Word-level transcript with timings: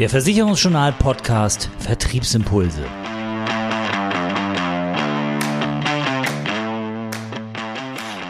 Der 0.00 0.08
Versicherungsjournal 0.08 0.94
Podcast 0.94 1.68
Vertriebsimpulse. 1.78 2.82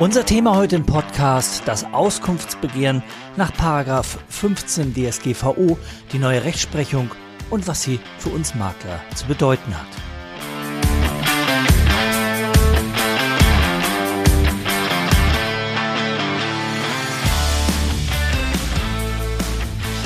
Unser 0.00 0.26
Thema 0.26 0.56
heute 0.56 0.74
im 0.74 0.84
Podcast, 0.84 1.62
das 1.66 1.84
Auskunftsbegehren 1.94 3.04
nach 3.36 3.52
15 4.30 4.94
DSGVO, 4.94 5.78
die 6.12 6.18
neue 6.18 6.42
Rechtsprechung 6.42 7.12
und 7.50 7.68
was 7.68 7.82
sie 7.82 8.00
für 8.18 8.30
uns 8.30 8.56
Makler 8.56 9.00
zu 9.14 9.26
bedeuten 9.26 9.72
hat. 9.72 9.99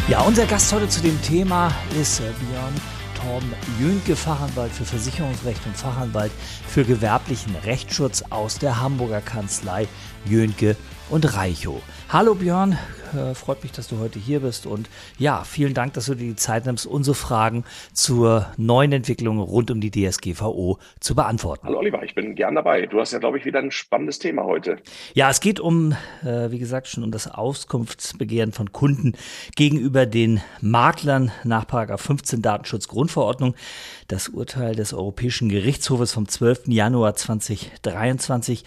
Ja, 0.07 0.21
unser 0.21 0.45
Gast 0.45 0.71
heute 0.71 0.87
zu 0.87 1.01
dem 1.01 1.21
Thema 1.23 1.73
ist 1.99 2.21
äh, 2.21 2.25
Björn 2.25 2.75
Torben 3.19 3.55
Jünke, 3.81 4.15
Fachanwalt 4.15 4.71
für 4.71 4.85
Versicherungsrecht 4.85 5.65
und 5.65 5.75
Fachanwalt 5.75 6.31
für 6.69 6.85
gewerblichen 6.85 7.57
Rechtsschutz 7.65 8.23
aus 8.29 8.59
der 8.59 8.83
Hamburger 8.83 9.23
Kanzlei 9.23 9.89
Jönke 10.27 10.77
und 11.09 11.35
Reichow. 11.35 11.81
Hallo 12.11 12.35
Björn, 12.35 12.77
äh, 13.15 13.35
freut 13.35 13.63
mich, 13.63 13.73
dass 13.73 13.89
du 13.89 13.99
heute 13.99 14.19
hier 14.19 14.41
bist 14.41 14.67
und 14.67 14.89
ja, 15.19 15.45
vielen 15.45 15.75
Dank, 15.75 15.95
dass 15.95 16.07
du 16.07 16.15
dir 16.15 16.27
die 16.27 16.37
Zeit 16.37 16.67
nimmst, 16.67 16.87
unsere 16.87 17.15
Fragen 17.15 17.65
zur 17.93 18.47
neuen 18.57 18.93
Entwicklung 18.93 19.39
rund 19.41 19.71
um 19.71 19.81
die 19.81 19.91
DSGVO 19.91 20.79
zu 21.01 21.15
beantworten. 21.15 21.67
Hallo 21.67 21.79
Oliver, 21.79 22.03
ich 22.03 22.15
bin 22.15 22.35
gern 22.35 22.55
dabei. 22.55 22.87
Du 22.87 23.01
hast 23.01 23.13
ja, 23.13 23.19
glaube 23.19 23.39
ich, 23.39 23.45
wieder 23.45 23.61
ein 23.61 23.71
spannendes 23.71 24.19
Thema 24.19 24.45
heute. 24.45 24.79
Ja, 25.15 25.31
es 25.31 25.41
geht 25.41 25.61
um, 25.61 25.93
äh, 26.23 26.51
wie 26.51 26.59
gesagt, 26.59 26.89
schon 26.89 27.05
um 27.05 27.11
das 27.11 27.31
Auskunftsbegehren 27.31 28.53
von 28.53 28.73
Kunden 28.73 29.15
gegenüber 29.57 30.07
den 30.07 30.41
Maklern 30.61 31.33
nach 31.45 31.65
15 31.65 32.43
Datenschutzgrundverordnung. 32.43 33.55
Das 34.09 34.29
Urteil 34.29 34.75
des 34.75 34.93
Europäischen 34.93 35.49
Gerichtshofes 35.49 36.13
vom 36.13 36.29
12. 36.29 36.69
Januar 36.69 37.15
2023 37.15 38.65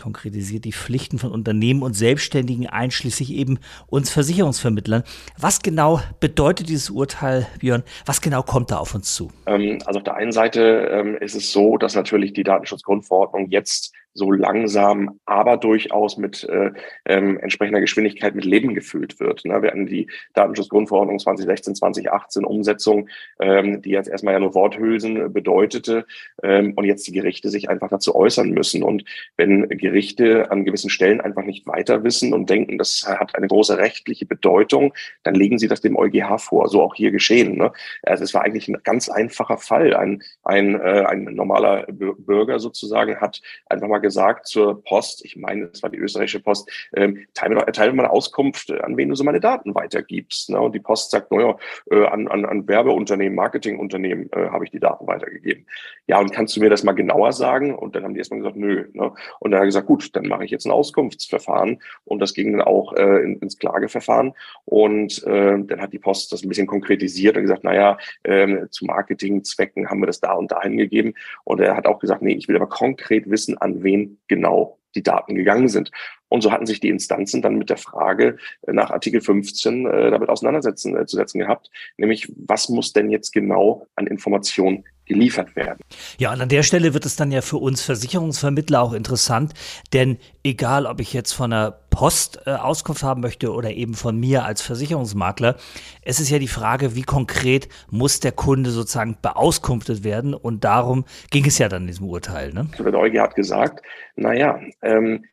konkretisiert 0.00 0.64
die 0.64 0.72
Pflichten 0.72 1.18
von 1.18 1.32
Unternehmen 1.32 1.82
und 1.82 1.94
Selbstständigen 1.94 2.66
einschließlich 2.66 3.32
eben 3.32 3.58
uns 3.88 4.10
Versicherungsvermittlern. 4.10 5.02
Was 5.38 5.60
genau 5.60 6.00
bedeutet 6.20 6.68
dieses 6.68 6.90
Urteil, 6.90 7.46
Björn? 7.58 7.82
Was 8.06 8.20
genau 8.20 8.42
kommt 8.42 8.70
da 8.70 8.78
auf 8.78 8.94
uns 8.94 9.14
zu? 9.14 9.30
Ähm, 9.46 9.78
also 9.84 9.98
auf 9.98 10.04
der 10.04 10.16
einen 10.16 10.32
Seite 10.32 10.88
ähm, 10.92 11.16
ist 11.16 11.34
es 11.34 11.52
so, 11.52 11.78
dass 11.78 11.94
natürlich 11.94 12.32
die 12.32 12.44
Datenschutzgrundverordnung 12.44 13.48
jetzt 13.50 13.92
so 14.18 14.32
langsam, 14.32 15.20
aber 15.24 15.56
durchaus 15.56 16.18
mit 16.18 16.44
äh, 16.44 16.72
ähm, 17.06 17.38
entsprechender 17.38 17.80
Geschwindigkeit 17.80 18.34
mit 18.34 18.44
Leben 18.44 18.74
gefüllt 18.74 19.20
wird. 19.20 19.44
Ne? 19.44 19.62
Wir 19.62 19.70
hatten 19.70 19.86
die 19.86 20.10
Datenschutzgrundverordnung 20.34 21.18
2016, 21.18 21.76
2018 21.76 22.44
Umsetzung, 22.44 23.08
ähm, 23.40 23.80
die 23.80 23.90
jetzt 23.90 24.08
erstmal 24.08 24.34
ja 24.34 24.40
nur 24.40 24.54
Worthülsen 24.54 25.32
bedeutete 25.32 26.04
ähm, 26.42 26.72
und 26.74 26.84
jetzt 26.84 27.06
die 27.06 27.12
Gerichte 27.12 27.48
sich 27.48 27.70
einfach 27.70 27.88
dazu 27.88 28.14
äußern 28.14 28.50
müssen. 28.50 28.82
Und 28.82 29.04
wenn 29.36 29.68
Gerichte 29.68 30.50
an 30.50 30.64
gewissen 30.64 30.90
Stellen 30.90 31.20
einfach 31.20 31.44
nicht 31.44 31.66
weiter 31.66 32.02
wissen 32.02 32.34
und 32.34 32.50
denken, 32.50 32.76
das 32.76 33.06
hat 33.06 33.36
eine 33.36 33.46
große 33.46 33.78
rechtliche 33.78 34.26
Bedeutung, 34.26 34.94
dann 35.22 35.36
legen 35.36 35.58
sie 35.58 35.68
das 35.68 35.80
dem 35.80 35.96
EuGH 35.96 36.38
vor. 36.38 36.68
So 36.68 36.82
auch 36.82 36.96
hier 36.96 37.12
geschehen. 37.12 37.56
Ne? 37.56 37.70
Also 38.02 38.24
es 38.24 38.34
war 38.34 38.42
eigentlich 38.42 38.66
ein 38.66 38.78
ganz 38.82 39.08
einfacher 39.08 39.58
Fall. 39.58 39.94
Ein, 39.94 40.22
ein, 40.42 40.74
äh, 40.74 41.04
ein 41.06 41.24
normaler 41.24 41.86
Bürger 41.88 42.58
sozusagen 42.58 43.20
hat 43.20 43.40
einfach 43.68 43.86
mal 43.86 43.98
gesagt 43.98 44.07
zur 44.44 44.82
Post, 44.82 45.24
ich 45.24 45.36
meine, 45.36 45.70
es 45.72 45.82
war 45.82 45.90
die 45.90 45.98
österreichische 45.98 46.40
Post, 46.40 46.70
ähm, 46.94 47.26
teile, 47.34 47.54
mir, 47.54 47.66
teile 47.66 47.92
mal 47.92 48.06
Auskunft, 48.06 48.70
äh, 48.70 48.80
an 48.80 48.96
wen 48.96 49.08
du 49.08 49.14
so 49.14 49.24
meine 49.24 49.40
Daten 49.40 49.74
weitergibst. 49.74 50.50
Ne? 50.50 50.60
Und 50.60 50.74
die 50.74 50.80
Post 50.80 51.10
sagt, 51.10 51.30
naja, 51.30 51.56
äh, 51.90 52.06
an, 52.06 52.28
an, 52.28 52.44
an 52.44 52.68
Werbeunternehmen, 52.68 53.34
Marketingunternehmen 53.34 54.30
äh, 54.32 54.48
habe 54.48 54.64
ich 54.64 54.70
die 54.70 54.80
Daten 54.80 55.06
weitergegeben. 55.06 55.66
Ja, 56.06 56.18
und 56.20 56.32
kannst 56.32 56.56
du 56.56 56.60
mir 56.60 56.70
das 56.70 56.84
mal 56.84 56.92
genauer 56.92 57.32
sagen? 57.32 57.74
Und 57.74 57.94
dann 57.94 58.04
haben 58.04 58.14
die 58.14 58.18
erstmal 58.18 58.40
gesagt, 58.40 58.56
nö. 58.56 58.86
Ne? 58.92 59.12
Und 59.40 59.50
dann 59.50 59.60
hat 59.60 59.64
er 59.64 59.66
gesagt, 59.66 59.86
gut, 59.86 60.16
dann 60.16 60.26
mache 60.26 60.44
ich 60.44 60.50
jetzt 60.50 60.66
ein 60.66 60.72
Auskunftsverfahren. 60.72 61.80
Und 62.04 62.20
das 62.20 62.34
ging 62.34 62.52
dann 62.52 62.62
auch 62.62 62.94
äh, 62.94 63.22
in, 63.22 63.38
ins 63.40 63.58
Klageverfahren. 63.58 64.32
Und 64.64 65.22
äh, 65.26 65.58
dann 65.58 65.80
hat 65.80 65.92
die 65.92 65.98
Post 65.98 66.32
das 66.32 66.42
ein 66.42 66.48
bisschen 66.48 66.66
konkretisiert 66.66 67.36
und 67.36 67.42
gesagt, 67.42 67.64
naja, 67.64 67.98
äh, 68.22 68.66
zu 68.70 68.86
Marketingzwecken 68.86 69.90
haben 69.90 70.00
wir 70.00 70.06
das 70.06 70.20
da 70.20 70.32
und 70.32 70.50
dahin 70.50 70.76
gegeben. 70.76 71.14
Und 71.44 71.60
er 71.60 71.76
hat 71.76 71.86
auch 71.86 71.98
gesagt, 71.98 72.22
nee, 72.22 72.34
ich 72.34 72.48
will 72.48 72.56
aber 72.56 72.68
konkret 72.68 73.28
wissen, 73.28 73.58
an 73.58 73.82
wen 73.82 73.87
wen 73.88 74.20
genau 74.28 74.78
die 74.94 75.02
Daten 75.02 75.34
gegangen 75.34 75.68
sind. 75.68 75.90
Und 76.28 76.42
so 76.42 76.52
hatten 76.52 76.66
sich 76.66 76.80
die 76.80 76.90
Instanzen 76.90 77.40
dann 77.42 77.56
mit 77.56 77.70
der 77.70 77.78
Frage 77.78 78.36
äh, 78.66 78.72
nach 78.72 78.90
Artikel 78.90 79.20
15 79.20 79.86
äh, 79.86 80.10
damit 80.10 80.28
auseinandersetzen 80.28 80.96
äh, 80.96 81.06
zu 81.06 81.16
setzen 81.16 81.38
gehabt, 81.38 81.70
nämlich 81.96 82.30
was 82.36 82.68
muss 82.68 82.92
denn 82.92 83.10
jetzt 83.10 83.32
genau 83.32 83.86
an 83.96 84.06
Informationen 84.06 84.84
geliefert 85.08 85.56
werden. 85.56 85.80
Ja, 86.18 86.32
und 86.32 86.40
an 86.40 86.48
der 86.48 86.62
Stelle 86.62 86.94
wird 86.94 87.06
es 87.06 87.16
dann 87.16 87.32
ja 87.32 87.40
für 87.40 87.56
uns 87.56 87.82
Versicherungsvermittler 87.82 88.80
auch 88.80 88.92
interessant, 88.92 89.54
denn 89.92 90.18
egal, 90.44 90.86
ob 90.86 91.00
ich 91.00 91.12
jetzt 91.12 91.32
von 91.32 91.50
der 91.50 91.80
Post 91.90 92.40
äh, 92.46 92.50
Auskunft 92.50 93.02
haben 93.02 93.20
möchte 93.20 93.52
oder 93.52 93.72
eben 93.72 93.94
von 93.94 94.18
mir 94.20 94.44
als 94.44 94.62
Versicherungsmakler, 94.62 95.56
es 96.02 96.20
ist 96.20 96.30
ja 96.30 96.38
die 96.38 96.46
Frage, 96.48 96.94
wie 96.94 97.02
konkret 97.02 97.68
muss 97.90 98.20
der 98.20 98.32
Kunde 98.32 98.70
sozusagen 98.70 99.16
beauskunftet 99.20 100.04
werden 100.04 100.34
und 100.34 100.62
darum 100.62 101.04
ging 101.30 101.46
es 101.46 101.58
ja 101.58 101.68
dann 101.68 101.82
in 101.82 101.88
diesem 101.88 102.06
Urteil. 102.06 102.52
Ne? 102.52 102.68
Der 102.78 102.94
EuGH 102.94 103.20
hat 103.20 103.34
gesagt, 103.34 103.84
naja, 104.14 104.60
ähm, 104.82 105.24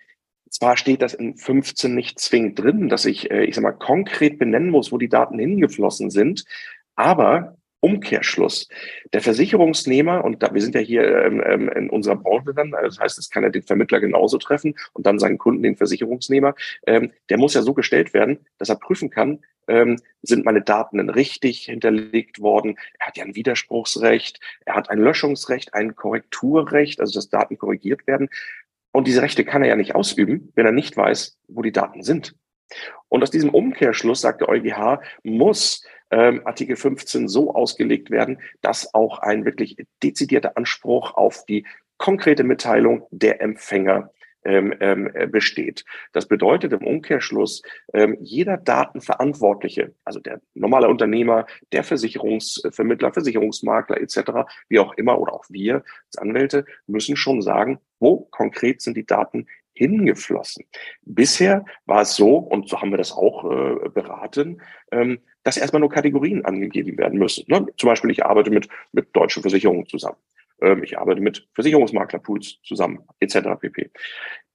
zwar 0.50 0.78
steht 0.78 1.02
das 1.02 1.14
in 1.14 1.36
15 1.36 1.94
nicht 1.94 2.20
zwingend 2.20 2.60
drin, 2.60 2.88
dass 2.88 3.06
ich, 3.06 3.30
äh, 3.30 3.44
ich 3.44 3.56
sag 3.56 3.64
mal, 3.64 3.74
konkret 3.74 4.40
benennen 4.40 4.70
muss, 4.70 4.92
wo 4.92 4.98
die 4.98 5.10
Daten 5.10 5.38
hingeflossen 5.38 6.10
sind, 6.10 6.46
aber 6.96 7.58
Umkehrschluss. 7.86 8.68
Der 9.14 9.22
Versicherungsnehmer, 9.22 10.26
und 10.26 10.42
da, 10.42 10.52
wir 10.52 10.62
sind 10.62 10.74
ja 10.74 10.82
hier 10.82 11.04
ähm, 11.24 11.44
ähm, 11.46 11.70
in 11.70 11.90
unserer 11.92 12.16
Branche 12.16 12.56
dann, 12.56 12.74
also 12.74 12.88
das 12.88 13.00
heißt, 13.00 13.20
es 13.20 13.30
kann 13.30 13.44
ja 13.44 13.50
den 13.50 13.62
Vermittler 13.62 14.00
genauso 14.00 14.40
treffen 14.40 14.74
und 14.94 15.06
dann 15.06 15.20
seinen 15.20 15.38
Kunden, 15.38 15.62
den 15.62 15.76
Versicherungsnehmer, 15.76 16.56
ähm, 16.88 17.12
der 17.30 17.38
muss 17.38 17.54
ja 17.54 17.62
so 17.62 17.76
gestellt 17.76 18.16
werden, 18.16 18.40
dass 18.58 18.70
er 18.70 18.78
prüfen 18.78 19.12
kann, 19.12 19.46
ähm, 19.68 20.00
sind 20.24 20.46
meine 20.46 20.64
Daten 20.64 20.98
denn 20.98 21.12
richtig 21.12 21.66
hinterlegt 21.66 22.40
worden? 22.40 22.80
Er 22.98 23.08
hat 23.08 23.18
ja 23.18 23.24
ein 23.24 23.36
Widerspruchsrecht, 23.36 24.40
er 24.66 24.74
hat 24.74 24.90
ein 24.90 24.98
Löschungsrecht, 24.98 25.76
ein 25.76 25.96
Korrekturrecht, 25.96 27.00
also 27.00 27.14
dass 27.14 27.30
Daten 27.30 27.60
korrigiert 27.60 28.08
werden. 28.08 28.30
Und 28.94 29.06
diese 29.06 29.22
Rechte 29.22 29.46
kann 29.46 29.62
er 29.62 29.70
ja 29.70 29.76
nicht 29.76 29.94
ausüben, 29.94 30.52
wenn 30.56 30.66
er 30.66 30.72
nicht 30.72 30.98
weiß, 30.98 31.38
wo 31.50 31.62
die 31.62 31.72
Daten 31.72 32.02
sind. 32.02 32.34
Und 33.10 33.22
aus 33.22 33.30
diesem 33.30 33.52
Umkehrschluss, 33.52 34.22
sagt 34.22 34.42
der 34.42 34.50
EuGH, 34.50 35.02
muss 35.24 35.86
ähm, 36.12 36.42
Artikel 36.46 36.76
15 36.76 37.28
so 37.28 37.54
ausgelegt 37.54 38.10
werden, 38.10 38.40
dass 38.62 38.94
auch 38.94 39.20
ein 39.20 39.46
wirklich 39.46 39.78
dezidierter 40.04 40.58
Anspruch 40.58 41.16
auf 41.16 41.46
die 41.46 41.66
konkrete 41.98 42.44
Mitteilung 42.44 43.08
der 43.12 43.42
Empfänger 43.42 44.12
ähm, 44.48 44.76
ähm, 44.80 45.10
äh, 45.16 45.26
besteht. 45.26 45.86
Das 46.14 46.28
bedeutet 46.28 46.72
im 46.72 46.86
Umkehrschluss, 46.86 47.64
ähm, 47.94 48.16
jeder 48.22 48.58
Datenverantwortliche, 48.58 49.96
also 50.04 50.20
der 50.20 50.40
normale 50.54 50.88
Unternehmer, 50.88 51.48
der 51.72 51.84
Versicherungsvermittler, 51.84 53.12
Versicherungsmakler 53.12 54.00
etc., 54.00 54.46
wie 54.70 54.78
auch 54.78 54.94
immer, 54.98 55.20
oder 55.20 55.34
auch 55.34 55.46
wir 55.50 55.84
als 56.10 56.18
Anwälte, 56.20 56.66
müssen 56.86 57.16
schon 57.16 57.42
sagen, 57.42 57.80
wo 58.00 58.28
konkret 58.30 58.84
sind 58.84 58.98
die 58.98 59.06
Daten 59.08 59.48
hingeflossen. 59.76 60.66
Bisher 61.04 61.66
war 61.86 62.02
es 62.02 62.16
so, 62.16 62.38
und 62.38 62.70
so 62.70 62.82
haben 62.82 62.92
wir 62.92 62.98
das 62.98 63.12
auch 63.12 63.44
äh, 63.46 63.90
beraten, 63.90 64.62
ähm, 64.92 65.20
dass 65.44 65.58
erstmal 65.58 65.82
nur 65.82 65.90
Kategorien 65.90 66.44
angegeben 66.44 66.98
werden 66.98 67.20
müssen. 67.20 67.46
Ne? 67.48 67.68
Zum 67.78 67.88
Beispiel, 67.88 68.10
ich 68.10 68.26
arbeite 68.26 68.50
mit, 68.50 68.68
mit 68.94 69.16
deutschen 69.16 69.44
Versicherungen 69.44 69.86
zusammen. 69.86 70.18
Ähm, 70.62 70.84
ich 70.84 70.98
arbeite 70.98 71.22
mit 71.22 71.48
Versicherungsmaklerpools 71.54 72.60
zusammen, 72.64 73.04
etc. 73.20 73.60
pp. 73.60 73.92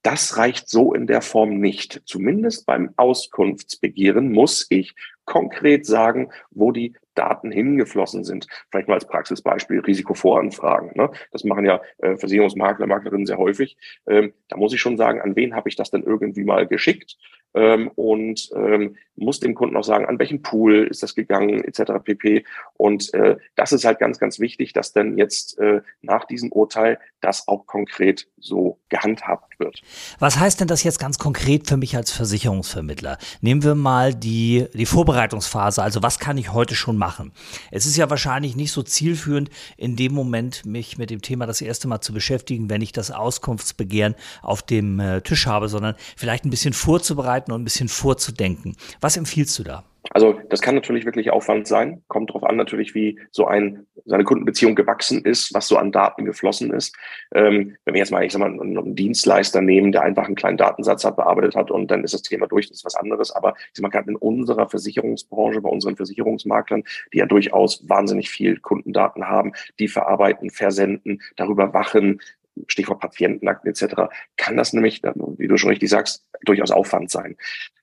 Das 0.01 0.37
reicht 0.37 0.67
so 0.67 0.93
in 0.93 1.05
der 1.05 1.21
Form 1.21 1.59
nicht. 1.59 2.01
Zumindest 2.05 2.65
beim 2.65 2.91
Auskunftsbegehren 2.97 4.31
muss 4.31 4.65
ich 4.69 4.95
konkret 5.25 5.85
sagen, 5.85 6.31
wo 6.49 6.71
die 6.71 6.93
Daten 7.15 7.51
hingeflossen 7.51 8.23
sind. 8.23 8.47
Vielleicht 8.69 8.87
mal 8.87 8.95
als 8.95 9.07
Praxisbeispiel 9.07 9.79
Risikovoranfragen. 9.79 10.91
Ne? 10.95 11.09
Das 11.31 11.43
machen 11.43 11.65
ja 11.65 11.81
äh, 11.99 12.17
Versicherungsmakler, 12.17 12.87
Maklerinnen 12.87 13.25
sehr 13.25 13.37
häufig. 13.37 13.77
Ähm, 14.07 14.33
da 14.47 14.57
muss 14.57 14.73
ich 14.73 14.81
schon 14.81 14.97
sagen, 14.97 15.21
an 15.21 15.35
wen 15.35 15.55
habe 15.55 15.69
ich 15.69 15.75
das 15.75 15.91
denn 15.91 16.03
irgendwie 16.03 16.43
mal 16.43 16.67
geschickt? 16.67 17.17
ähm, 17.53 17.89
und 17.95 18.49
ähm, 18.55 18.95
muss 19.15 19.39
dem 19.39 19.55
Kunden 19.55 19.75
auch 19.75 19.83
sagen, 19.83 20.05
an 20.05 20.19
welchem 20.19 20.41
Pool 20.41 20.87
ist 20.89 21.03
das 21.03 21.15
gegangen, 21.15 21.63
etc. 21.63 21.93
pp. 22.03 22.45
Und 22.73 23.13
äh, 23.13 23.37
das 23.55 23.71
ist 23.71 23.85
halt 23.85 23.99
ganz, 23.99 24.19
ganz 24.19 24.39
wichtig, 24.39 24.73
dass 24.73 24.93
dann 24.93 25.17
jetzt 25.17 25.59
äh, 25.59 25.81
nach 26.01 26.25
diesem 26.25 26.51
Urteil 26.51 26.99
das 27.19 27.47
auch 27.47 27.65
konkret 27.65 28.27
so 28.37 28.79
gehandhabt 28.89 29.50
wird. 29.61 29.81
Was 30.19 30.37
heißt 30.37 30.59
denn 30.59 30.67
das 30.67 30.83
jetzt 30.83 30.99
ganz 30.99 31.17
konkret 31.17 31.67
für 31.67 31.77
mich 31.77 31.95
als 31.95 32.11
Versicherungsvermittler? 32.11 33.17
Nehmen 33.39 33.63
wir 33.63 33.75
mal 33.75 34.13
die, 34.13 34.67
die 34.73 34.85
Vorbereitungsphase. 34.85 35.81
Also 35.81 36.03
was 36.03 36.19
kann 36.19 36.37
ich 36.37 36.51
heute 36.51 36.75
schon 36.75 36.97
machen? 36.97 37.31
Es 37.71 37.85
ist 37.85 37.95
ja 37.95 38.09
wahrscheinlich 38.09 38.57
nicht 38.57 38.73
so 38.73 38.83
zielführend, 38.83 39.49
in 39.77 39.95
dem 39.95 40.13
Moment 40.13 40.65
mich 40.65 40.97
mit 40.97 41.09
dem 41.09 41.21
Thema 41.21 41.45
das 41.45 41.61
erste 41.61 41.87
Mal 41.87 42.01
zu 42.01 42.11
beschäftigen, 42.11 42.69
wenn 42.69 42.81
ich 42.81 42.91
das 42.91 43.11
Auskunftsbegehren 43.11 44.15
auf 44.41 44.61
dem 44.61 44.99
äh, 44.99 45.21
Tisch 45.21 45.47
habe, 45.47 45.69
sondern 45.69 45.95
vielleicht 46.17 46.43
ein 46.43 46.49
bisschen 46.49 46.73
vorzubereiten 46.73 47.53
und 47.53 47.61
ein 47.61 47.65
bisschen 47.65 47.87
vorzudenken. 47.87 48.75
Was 48.99 49.15
empfiehlst 49.15 49.57
du 49.59 49.63
da? 49.63 49.83
Also 50.09 50.39
das 50.49 50.61
kann 50.61 50.75
natürlich 50.75 51.05
wirklich 51.05 51.29
Aufwand 51.29 51.67
sein. 51.67 52.03
Kommt 52.07 52.31
darauf 52.31 52.43
an 52.43 52.55
natürlich, 52.55 52.95
wie 52.95 53.19
so 53.31 53.45
ein 53.45 53.85
seine 54.05 54.23
Kundenbeziehung 54.23 54.75
gewachsen 54.75 55.23
ist, 55.23 55.53
was 55.53 55.67
so 55.67 55.77
an 55.77 55.91
Daten 55.91 56.25
geflossen 56.25 56.73
ist. 56.73 56.95
Ähm, 57.35 57.75
wenn 57.85 57.93
wir 57.93 57.99
jetzt 57.99 58.11
mal, 58.11 58.23
ich 58.23 58.33
sag 58.33 58.39
mal, 58.39 58.47
einen 58.49 58.95
Dienstleister 58.95 59.61
nehmen, 59.61 59.91
der 59.91 60.01
einfach 60.01 60.25
einen 60.25 60.35
kleinen 60.35 60.57
Datensatz 60.57 61.05
hat, 61.05 61.17
bearbeitet 61.17 61.55
hat 61.55 61.69
und 61.69 61.91
dann 61.91 62.03
ist 62.03 62.13
das 62.13 62.23
Thema 62.23 62.47
durch, 62.47 62.67
das 62.67 62.77
ist 62.77 62.85
was 62.85 62.95
anderes. 62.95 63.31
Aber 63.31 63.53
ich 63.57 63.71
sag 63.73 63.83
mal, 63.83 63.89
gerade 63.89 64.09
in 64.09 64.15
unserer 64.15 64.67
Versicherungsbranche, 64.67 65.61
bei 65.61 65.69
unseren 65.69 65.95
Versicherungsmaklern, 65.95 66.83
die 67.13 67.19
ja 67.19 67.27
durchaus 67.27 67.87
wahnsinnig 67.87 68.29
viel 68.29 68.57
Kundendaten 68.57 69.27
haben, 69.27 69.53
die 69.79 69.87
verarbeiten, 69.87 70.49
versenden, 70.49 71.21
darüber 71.35 71.73
wachen, 71.73 72.19
Stichwort 72.67 72.99
Patientenakten 72.99 73.69
etc., 73.69 74.13
kann 74.37 74.57
das 74.57 74.73
nämlich, 74.73 75.01
wie 75.03 75.47
du 75.47 75.57
schon 75.57 75.69
richtig 75.69 75.89
sagst, 75.89 76.25
durchaus 76.43 76.71
Aufwand 76.71 77.09
sein. 77.09 77.37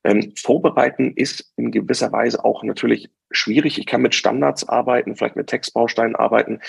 Ähm, 0.04 0.32
vorbereiten 0.36 1.12
ist 1.14 1.52
in 1.56 1.70
gewisser 1.70 2.12
Weise 2.12 2.44
auch 2.44 2.62
natürlich 2.62 3.10
schwierig. 3.30 3.78
Ich 3.78 3.86
kann 3.86 4.02
mit 4.02 4.14
Standards 4.14 4.68
arbeiten, 4.68 5.16
vielleicht 5.16 5.36
mit 5.36 5.48
Textbausteinen 5.48 6.16
arbeiten. 6.16 6.60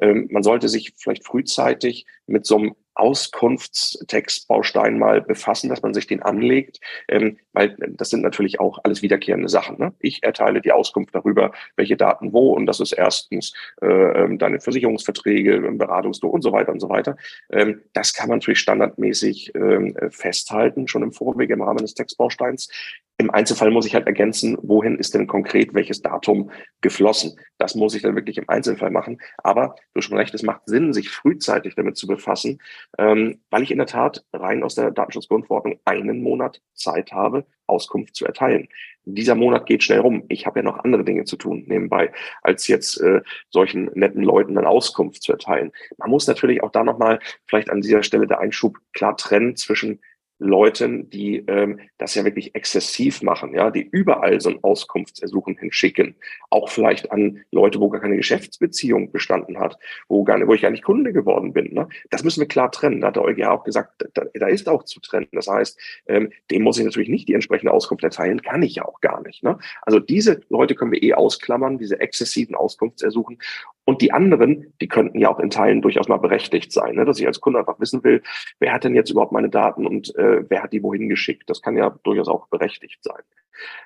Ähm, 0.00 0.28
man 0.30 0.42
sollte 0.42 0.68
sich 0.68 0.92
vielleicht 0.96 1.24
frühzeitig 1.24 2.06
mit 2.26 2.46
so 2.46 2.56
einem 2.56 2.74
Auskunftstextbaustein 2.94 4.98
mal 4.98 5.20
befassen, 5.20 5.68
dass 5.68 5.82
man 5.82 5.94
sich 5.94 6.06
den 6.06 6.22
anlegt, 6.22 6.80
ähm, 7.08 7.38
weil 7.52 7.76
das 7.90 8.10
sind 8.10 8.22
natürlich 8.22 8.60
auch 8.60 8.78
alles 8.84 9.02
wiederkehrende 9.02 9.48
Sachen. 9.48 9.78
Ne? 9.78 9.92
Ich 9.98 10.22
erteile 10.22 10.60
die 10.60 10.72
Auskunft 10.72 11.14
darüber, 11.14 11.52
welche 11.76 11.96
Daten 11.96 12.32
wo 12.32 12.52
und 12.52 12.66
das 12.66 12.80
ist 12.80 12.92
erstens 12.92 13.52
äh, 13.82 13.86
ähm, 13.86 14.38
deine 14.38 14.60
Versicherungsverträge, 14.60 15.60
Beratungsdo 15.72 16.28
und 16.28 16.42
so 16.42 16.52
weiter 16.52 16.72
und 16.72 16.80
so 16.80 16.88
weiter. 16.88 17.16
Ähm, 17.50 17.82
das 17.92 18.14
kann 18.14 18.28
man 18.28 18.38
natürlich 18.38 18.60
standardmäßig 18.60 19.52
ähm, 19.54 19.96
festhalten, 20.10 20.88
schon 20.88 21.02
im 21.02 21.12
Vorweg 21.12 21.50
im 21.50 21.62
Rahmen 21.62 21.78
des 21.78 21.94
Textbausteins. 21.94 22.68
Im 23.16 23.30
Einzelfall 23.30 23.70
muss 23.70 23.86
ich 23.86 23.94
halt 23.94 24.08
ergänzen, 24.08 24.58
wohin 24.62 24.98
ist 24.98 25.14
denn 25.14 25.28
konkret 25.28 25.72
welches 25.72 26.02
Datum 26.02 26.50
geflossen. 26.80 27.38
Das 27.58 27.76
muss 27.76 27.94
ich 27.94 28.02
dann 28.02 28.16
wirklich 28.16 28.38
im 28.38 28.48
Einzelfall 28.48 28.90
machen. 28.90 29.20
Aber 29.38 29.76
du 29.92 29.98
hast 29.98 30.06
schon 30.06 30.18
recht, 30.18 30.34
es 30.34 30.42
macht 30.42 30.62
Sinn, 30.66 30.92
sich 30.92 31.10
frühzeitig 31.10 31.76
damit 31.76 31.96
zu 31.96 32.08
befassen, 32.08 32.60
ähm, 32.98 33.40
weil 33.50 33.62
ich 33.62 33.70
in 33.70 33.78
der 33.78 33.86
Tat 33.86 34.24
rein 34.32 34.64
aus 34.64 34.74
der 34.74 34.90
Datenschutzgrundverordnung 34.90 35.78
einen 35.84 36.22
Monat 36.22 36.60
Zeit 36.74 37.12
habe, 37.12 37.46
Auskunft 37.68 38.16
zu 38.16 38.26
erteilen. 38.26 38.68
Dieser 39.04 39.36
Monat 39.36 39.66
geht 39.66 39.84
schnell 39.84 40.00
rum. 40.00 40.24
Ich 40.28 40.44
habe 40.44 40.58
ja 40.58 40.64
noch 40.64 40.82
andere 40.82 41.04
Dinge 41.04 41.24
zu 41.24 41.36
tun 41.36 41.64
nebenbei, 41.66 42.12
als 42.42 42.66
jetzt 42.66 43.00
äh, 43.00 43.20
solchen 43.50 43.90
netten 43.94 44.24
Leuten 44.24 44.56
dann 44.56 44.66
Auskunft 44.66 45.22
zu 45.22 45.32
erteilen. 45.32 45.70
Man 45.98 46.10
muss 46.10 46.26
natürlich 46.26 46.64
auch 46.64 46.72
da 46.72 46.82
nochmal 46.82 47.20
vielleicht 47.46 47.70
an 47.70 47.80
dieser 47.80 48.02
Stelle 48.02 48.26
der 48.26 48.40
Einschub 48.40 48.78
klar 48.92 49.16
trennen 49.16 49.54
zwischen 49.54 50.00
Leuten, 50.38 51.08
die 51.10 51.44
ähm, 51.46 51.80
das 51.98 52.14
ja 52.14 52.24
wirklich 52.24 52.54
exzessiv 52.54 53.22
machen, 53.22 53.54
ja, 53.54 53.70
die 53.70 53.88
überall 53.90 54.40
so 54.40 54.50
ein 54.50 54.58
Auskunftsersuchen 54.62 55.56
hinschicken, 55.56 56.16
auch 56.50 56.68
vielleicht 56.68 57.12
an 57.12 57.44
Leute, 57.50 57.80
wo 57.80 57.88
gar 57.88 58.00
keine 58.00 58.16
Geschäftsbeziehung 58.16 59.12
bestanden 59.12 59.58
hat, 59.58 59.78
wo 60.08 60.24
gar 60.24 60.34
wo 60.46 60.54
ich 60.54 60.62
gar 60.62 60.70
nicht 60.70 60.82
Kunde 60.82 61.12
geworden 61.12 61.52
bin. 61.52 61.72
Ne? 61.72 61.88
Das 62.10 62.24
müssen 62.24 62.40
wir 62.40 62.48
klar 62.48 62.70
trennen. 62.70 63.00
Da 63.00 63.08
hat 63.08 63.16
der 63.16 63.22
EuGH 63.22 63.46
auch 63.48 63.64
gesagt, 63.64 64.06
da, 64.14 64.24
da 64.34 64.46
ist 64.48 64.68
auch 64.68 64.82
zu 64.82 65.00
trennen. 65.00 65.28
Das 65.32 65.46
heißt, 65.46 65.78
ähm, 66.06 66.32
dem 66.50 66.62
muss 66.62 66.78
ich 66.78 66.84
natürlich 66.84 67.08
nicht 67.08 67.28
die 67.28 67.34
entsprechende 67.34 67.72
Auskunft 67.72 68.02
erteilen, 68.02 68.42
kann 68.42 68.62
ich 68.62 68.74
ja 68.76 68.84
auch 68.84 69.00
gar 69.00 69.22
nicht. 69.22 69.42
Ne? 69.42 69.58
Also 69.82 70.00
diese 70.00 70.40
Leute 70.48 70.74
können 70.74 70.92
wir 70.92 71.02
eh 71.02 71.14
ausklammern, 71.14 71.78
diese 71.78 72.00
exzessiven 72.00 72.56
Auskunftsersuchen. 72.56 73.38
Und 73.84 74.00
die 74.00 74.12
anderen, 74.12 74.72
die 74.80 74.88
könnten 74.88 75.18
ja 75.18 75.28
auch 75.28 75.38
in 75.38 75.50
Teilen 75.50 75.82
durchaus 75.82 76.08
mal 76.08 76.16
berechtigt 76.16 76.72
sein, 76.72 76.94
ne? 76.94 77.04
dass 77.04 77.20
ich 77.20 77.26
als 77.26 77.40
Kunde 77.40 77.58
einfach 77.58 77.80
wissen 77.80 78.02
will, 78.02 78.22
wer 78.58 78.72
hat 78.72 78.84
denn 78.84 78.94
jetzt 78.94 79.10
überhaupt 79.10 79.32
meine 79.32 79.50
Daten 79.50 79.86
und 79.86 80.14
äh, 80.16 80.48
wer 80.48 80.62
hat 80.62 80.72
die 80.72 80.82
wohin 80.82 81.08
geschickt. 81.08 81.50
Das 81.50 81.60
kann 81.60 81.76
ja 81.76 81.90
durchaus 82.02 82.28
auch 82.28 82.48
berechtigt 82.48 83.02
sein. 83.02 83.22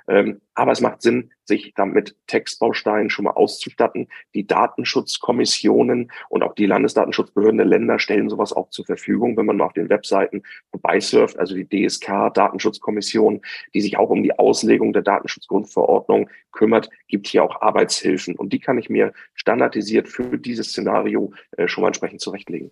Ähm, 0.09 0.41
aber 0.55 0.73
es 0.73 0.81
macht 0.81 1.03
Sinn, 1.03 1.31
sich 1.44 1.73
damit 1.76 2.17
Textbausteinen 2.26 3.11
schon 3.11 3.25
mal 3.25 3.32
auszustatten. 3.32 4.09
Die 4.35 4.47
Datenschutzkommissionen 4.47 6.11
und 6.29 6.43
auch 6.43 6.55
die 6.55 6.67
Landesdatenschutzbehörden 6.67 7.59
der 7.59 7.67
Länder 7.67 7.99
stellen 7.99 8.29
sowas 8.29 8.53
auch 8.53 8.70
zur 8.70 8.85
Verfügung, 8.85 9.37
wenn 9.37 9.47
man 9.47 9.61
auf 9.61 9.73
den 9.73 9.88
Webseiten 9.88 10.43
vorbeisurft, 10.70 11.38
also 11.38 11.55
die 11.55 11.69
DSK, 11.69 12.32
Datenschutzkommission, 12.35 13.41
die 13.75 13.81
sich 13.81 13.97
auch 13.97 14.11
um 14.11 14.23
die 14.23 14.38
Auslegung 14.38 14.93
der 14.93 15.03
Datenschutzgrundverordnung 15.03 16.29
kümmert, 16.53 16.91
gibt 17.09 17.29
hier 17.29 17.44
auch 17.44 17.61
Arbeitshilfen. 17.61 18.37
Und 18.37 18.53
die 18.53 18.61
kann 18.61 18.79
ich 18.79 18.91
mir 18.91 19.12
standardisiert 19.35 20.09
für 20.09 20.38
dieses 20.38 20.69
Szenario 20.69 21.32
äh, 21.56 21.69
schon 21.69 21.82
mal 21.82 21.88
entsprechend 21.88 22.20
zurechtlegen. 22.20 22.70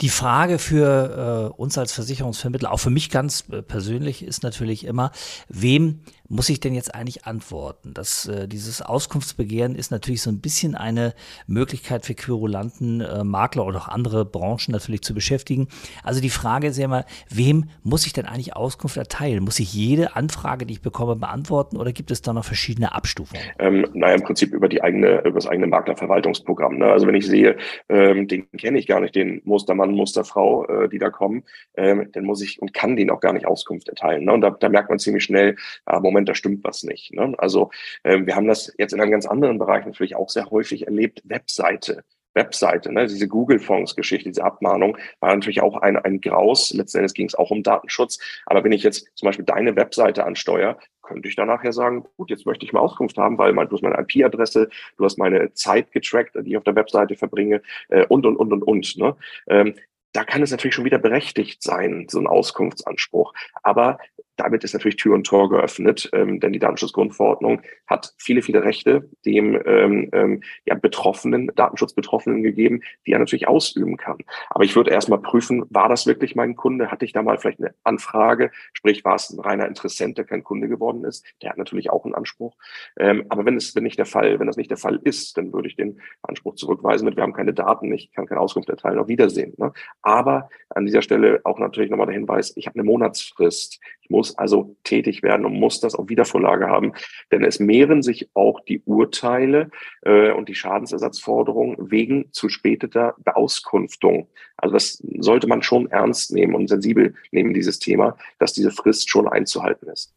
Die 0.00 0.08
Frage 0.08 0.58
für 0.58 1.52
äh, 1.56 1.60
uns 1.60 1.76
als 1.78 1.92
Versicherungsvermittler, 1.92 2.72
auch 2.72 2.80
für 2.80 2.90
mich 2.90 3.10
ganz 3.10 3.44
äh, 3.50 3.62
persönlich, 3.62 4.22
ist 4.22 4.42
natürlich 4.42 4.84
immer, 4.84 5.12
wem 5.48 6.00
muss 6.28 6.48
ich 6.48 6.60
denn 6.60 6.74
jetzt 6.74 6.94
eigentlich 6.94 7.24
antworten? 7.24 7.92
Das, 7.94 8.26
äh, 8.26 8.48
dieses 8.48 8.82
Auskunftsbegehren 8.82 9.74
ist 9.74 9.90
natürlich 9.90 10.22
so 10.22 10.30
ein 10.30 10.40
bisschen 10.40 10.74
eine 10.74 11.14
Möglichkeit 11.46 12.04
für 12.04 12.14
Querulanten, 12.14 13.00
äh, 13.00 13.24
Makler 13.24 13.66
oder 13.66 13.78
auch 13.78 13.88
andere 13.88 14.24
Branchen 14.24 14.72
natürlich 14.72 15.02
zu 15.02 15.14
beschäftigen. 15.14 15.68
Also 16.02 16.20
die 16.20 16.30
Frage 16.30 16.68
ist 16.68 16.78
ja 16.78 16.84
immer, 16.84 17.04
wem 17.30 17.70
muss 17.82 18.06
ich 18.06 18.12
denn 18.12 18.26
eigentlich 18.26 18.56
Auskunft 18.56 18.96
erteilen? 18.96 19.44
Muss 19.44 19.58
ich 19.58 19.72
jede 19.72 20.16
Anfrage, 20.16 20.66
die 20.66 20.74
ich 20.74 20.82
bekomme, 20.82 21.16
beantworten 21.16 21.76
oder 21.76 21.92
gibt 21.92 22.10
es 22.10 22.22
da 22.22 22.32
noch 22.32 22.44
verschiedene 22.44 22.94
Abstufungen? 22.94 23.42
Ähm, 23.58 23.86
naja, 23.94 24.14
im 24.14 24.22
Prinzip 24.22 24.52
über 24.52 24.68
die 24.68 24.82
eigene, 24.82 25.20
über 25.20 25.34
das 25.34 25.46
eigene 25.46 25.66
Maklerverwaltungsprogramm. 25.66 26.78
Ne? 26.78 26.86
Also 26.86 27.06
wenn 27.06 27.14
ich 27.14 27.26
sehe, 27.26 27.56
ähm, 27.88 28.28
den 28.28 28.50
kenne 28.52 28.78
ich 28.78 28.86
gar 28.86 29.00
nicht, 29.00 29.14
den 29.14 29.40
Mustermann, 29.44 29.92
Musterfrau, 29.92 30.66
äh, 30.66 30.88
die 30.88 30.98
da 30.98 31.10
kommen, 31.10 31.44
ähm, 31.76 32.08
dann 32.12 32.24
muss 32.24 32.42
ich 32.42 32.60
und 32.60 32.74
kann 32.74 32.96
den 32.96 33.10
auch 33.10 33.20
gar 33.20 33.32
nicht 33.32 33.46
Auskunft 33.46 33.88
erteilen. 33.88 34.24
Ne? 34.24 34.32
Und 34.32 34.40
da, 34.40 34.50
da 34.50 34.68
merkt 34.68 34.88
man 34.88 34.98
ziemlich 34.98 35.24
schnell, 35.24 35.56
äh, 35.86 36.00
da 36.24 36.34
stimmt 36.34 36.64
was 36.64 36.82
nicht. 36.82 37.12
Ne? 37.12 37.34
Also 37.38 37.70
ähm, 38.04 38.26
wir 38.26 38.36
haben 38.36 38.46
das 38.46 38.72
jetzt 38.78 38.92
in 38.92 39.00
einem 39.00 39.10
ganz 39.10 39.26
anderen 39.26 39.58
Bereich 39.58 39.84
natürlich 39.84 40.16
auch 40.16 40.30
sehr 40.30 40.50
häufig 40.50 40.86
erlebt, 40.86 41.22
Webseite. 41.24 42.04
Webseite, 42.36 42.92
ne, 42.92 43.06
diese 43.06 43.26
Google-Fonds-Geschichte, 43.26 44.28
diese 44.28 44.44
Abmahnung, 44.44 44.96
war 45.20 45.34
natürlich 45.34 45.62
auch 45.62 45.78
ein, 45.78 45.96
ein 45.96 46.20
Graus. 46.20 46.72
Letztendlich 46.72 47.14
ging 47.14 47.26
es 47.26 47.34
auch 47.34 47.50
um 47.50 47.62
Datenschutz. 47.64 48.18
Aber 48.44 48.62
wenn 48.62 48.72
ich 48.72 48.82
jetzt 48.82 49.08
zum 49.14 49.26
Beispiel 49.26 49.44
deine 49.44 49.74
Webseite 49.74 50.24
ansteuere, 50.24 50.78
könnte 51.02 51.28
ich 51.28 51.36
danach 51.36 51.64
ja 51.64 51.72
sagen, 51.72 52.04
gut, 52.16 52.30
jetzt 52.30 52.46
möchte 52.46 52.66
ich 52.66 52.72
mal 52.72 52.80
Auskunft 52.80 53.16
haben, 53.16 53.38
weil 53.38 53.54
du 53.54 53.72
hast 53.72 53.82
meine 53.82 53.98
IP-Adresse, 53.98 54.68
du 54.98 55.04
hast 55.04 55.18
meine 55.18 55.52
Zeit 55.54 55.90
getrackt, 55.92 56.36
die 56.36 56.50
ich 56.50 56.56
auf 56.56 56.64
der 56.64 56.76
Webseite 56.76 57.16
verbringe 57.16 57.62
äh, 57.88 58.04
und, 58.06 58.26
und, 58.26 58.36
und, 58.36 58.52
und, 58.52 58.62
und. 58.62 58.96
Ne? 58.98 59.16
Ähm, 59.48 59.74
da 60.12 60.24
kann 60.24 60.42
es 60.42 60.50
natürlich 60.50 60.74
schon 60.74 60.84
wieder 60.84 60.98
berechtigt 60.98 61.62
sein, 61.62 62.06
so 62.08 62.18
ein 62.18 62.26
Auskunftsanspruch. 62.26 63.34
Aber 63.62 63.98
damit 64.36 64.64
ist 64.64 64.74
natürlich 64.74 64.96
Tür 64.96 65.14
und 65.14 65.26
Tor 65.26 65.48
geöffnet, 65.48 66.10
ähm, 66.12 66.40
denn 66.40 66.52
die 66.52 66.58
Datenschutzgrundverordnung 66.58 67.62
hat 67.86 68.14
viele, 68.18 68.42
viele 68.42 68.62
Rechte 68.62 69.08
dem 69.24 69.60
ähm, 69.66 70.08
ähm, 70.12 70.42
ja, 70.64 70.74
Betroffenen, 70.74 71.50
Datenschutzbetroffenen 71.54 72.42
gegeben, 72.42 72.82
die 73.06 73.12
er 73.12 73.18
natürlich 73.18 73.48
ausüben 73.48 73.96
kann. 73.96 74.18
Aber 74.50 74.64
ich 74.64 74.76
würde 74.76 74.90
erstmal 74.90 75.20
prüfen, 75.20 75.64
war 75.70 75.88
das 75.88 76.06
wirklich 76.06 76.34
mein 76.36 76.56
Kunde? 76.56 76.90
Hatte 76.90 77.04
ich 77.04 77.12
da 77.12 77.22
mal 77.22 77.38
vielleicht 77.38 77.60
eine 77.60 77.74
Anfrage? 77.84 78.50
Sprich, 78.72 79.04
war 79.04 79.14
es 79.14 79.30
ein 79.30 79.40
reiner 79.40 79.66
Interessent, 79.66 80.18
der 80.18 80.24
kein 80.24 80.44
Kunde 80.44 80.68
geworden 80.68 81.04
ist? 81.04 81.24
Der 81.42 81.50
hat 81.50 81.58
natürlich 81.58 81.90
auch 81.90 82.04
einen 82.04 82.14
Anspruch. 82.14 82.54
Ähm, 82.98 83.26
aber 83.28 83.44
wenn 83.44 83.56
es 83.56 83.74
wenn 83.74 83.84
nicht 83.84 83.98
der 83.98 84.06
Fall, 84.06 84.38
wenn 84.38 84.46
das 84.46 84.56
nicht 84.56 84.70
der 84.70 84.76
Fall 84.76 85.00
ist, 85.02 85.36
dann 85.38 85.52
würde 85.52 85.68
ich 85.68 85.76
den 85.76 86.00
Anspruch 86.22 86.54
zurückweisen 86.54 87.04
mit, 87.04 87.16
wir 87.16 87.22
haben 87.22 87.32
keine 87.32 87.54
Daten, 87.54 87.92
ich 87.92 88.12
kann 88.12 88.26
keine 88.26 88.40
Auskunft 88.40 88.68
erteilen, 88.68 88.98
auf 88.98 89.08
Wiedersehen. 89.08 89.54
Ne? 89.56 89.72
Aber 90.02 90.48
an 90.70 90.86
dieser 90.86 91.02
Stelle 91.02 91.40
auch 91.44 91.58
natürlich 91.58 91.90
nochmal 91.90 92.06
der 92.06 92.14
Hinweis, 92.14 92.52
ich 92.56 92.66
habe 92.66 92.78
eine 92.78 92.84
Monatsfrist. 92.84 93.80
Ich 94.00 94.10
muss 94.10 94.25
also 94.34 94.76
tätig 94.84 95.22
werden 95.22 95.46
und 95.46 95.54
muss 95.54 95.80
das 95.80 95.94
auf 95.94 96.08
Wiedervorlage 96.08 96.68
haben. 96.68 96.92
Denn 97.30 97.44
es 97.44 97.60
mehren 97.60 98.02
sich 98.02 98.28
auch 98.34 98.60
die 98.60 98.82
Urteile 98.84 99.70
äh, 100.02 100.32
und 100.32 100.48
die 100.48 100.54
Schadensersatzforderungen 100.54 101.90
wegen 101.90 102.32
zu 102.32 102.48
späteter 102.48 103.14
Beauskunftung. 103.24 104.28
Also 104.56 104.74
das 104.74 105.02
sollte 105.18 105.46
man 105.46 105.62
schon 105.62 105.90
ernst 105.90 106.32
nehmen 106.32 106.54
und 106.54 106.68
sensibel 106.68 107.14
nehmen, 107.30 107.54
dieses 107.54 107.78
Thema, 107.78 108.16
dass 108.38 108.52
diese 108.52 108.70
Frist 108.70 109.10
schon 109.10 109.28
einzuhalten 109.28 109.88
ist. 109.88 110.12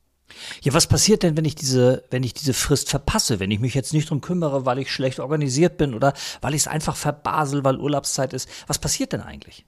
Ja, 0.62 0.74
was 0.74 0.88
passiert 0.88 1.24
denn, 1.24 1.38
wenn 1.38 1.46
ich 1.46 1.56
diese, 1.56 2.04
wenn 2.12 2.24
ich 2.24 2.34
diese 2.34 2.54
Frist 2.54 2.90
verpasse, 2.90 3.40
wenn 3.40 3.52
ich 3.52 3.60
mich 3.60 3.74
jetzt 3.74 3.94
nicht 3.94 4.10
drum 4.10 4.22
kümmere, 4.22 4.66
weil 4.66 4.80
ich 4.80 4.92
schlecht 4.92 5.20
organisiert 5.20 5.78
bin 5.78 5.94
oder 5.94 6.14
weil 6.42 6.54
ich 6.54 6.62
es 6.62 6.68
einfach 6.68 6.96
verbasel, 6.96 7.64
weil 7.64 7.80
Urlaubszeit 7.80 8.34
ist? 8.34 8.50
Was 8.68 8.80
passiert 8.80 9.14
denn 9.14 9.22
eigentlich? 9.22 9.66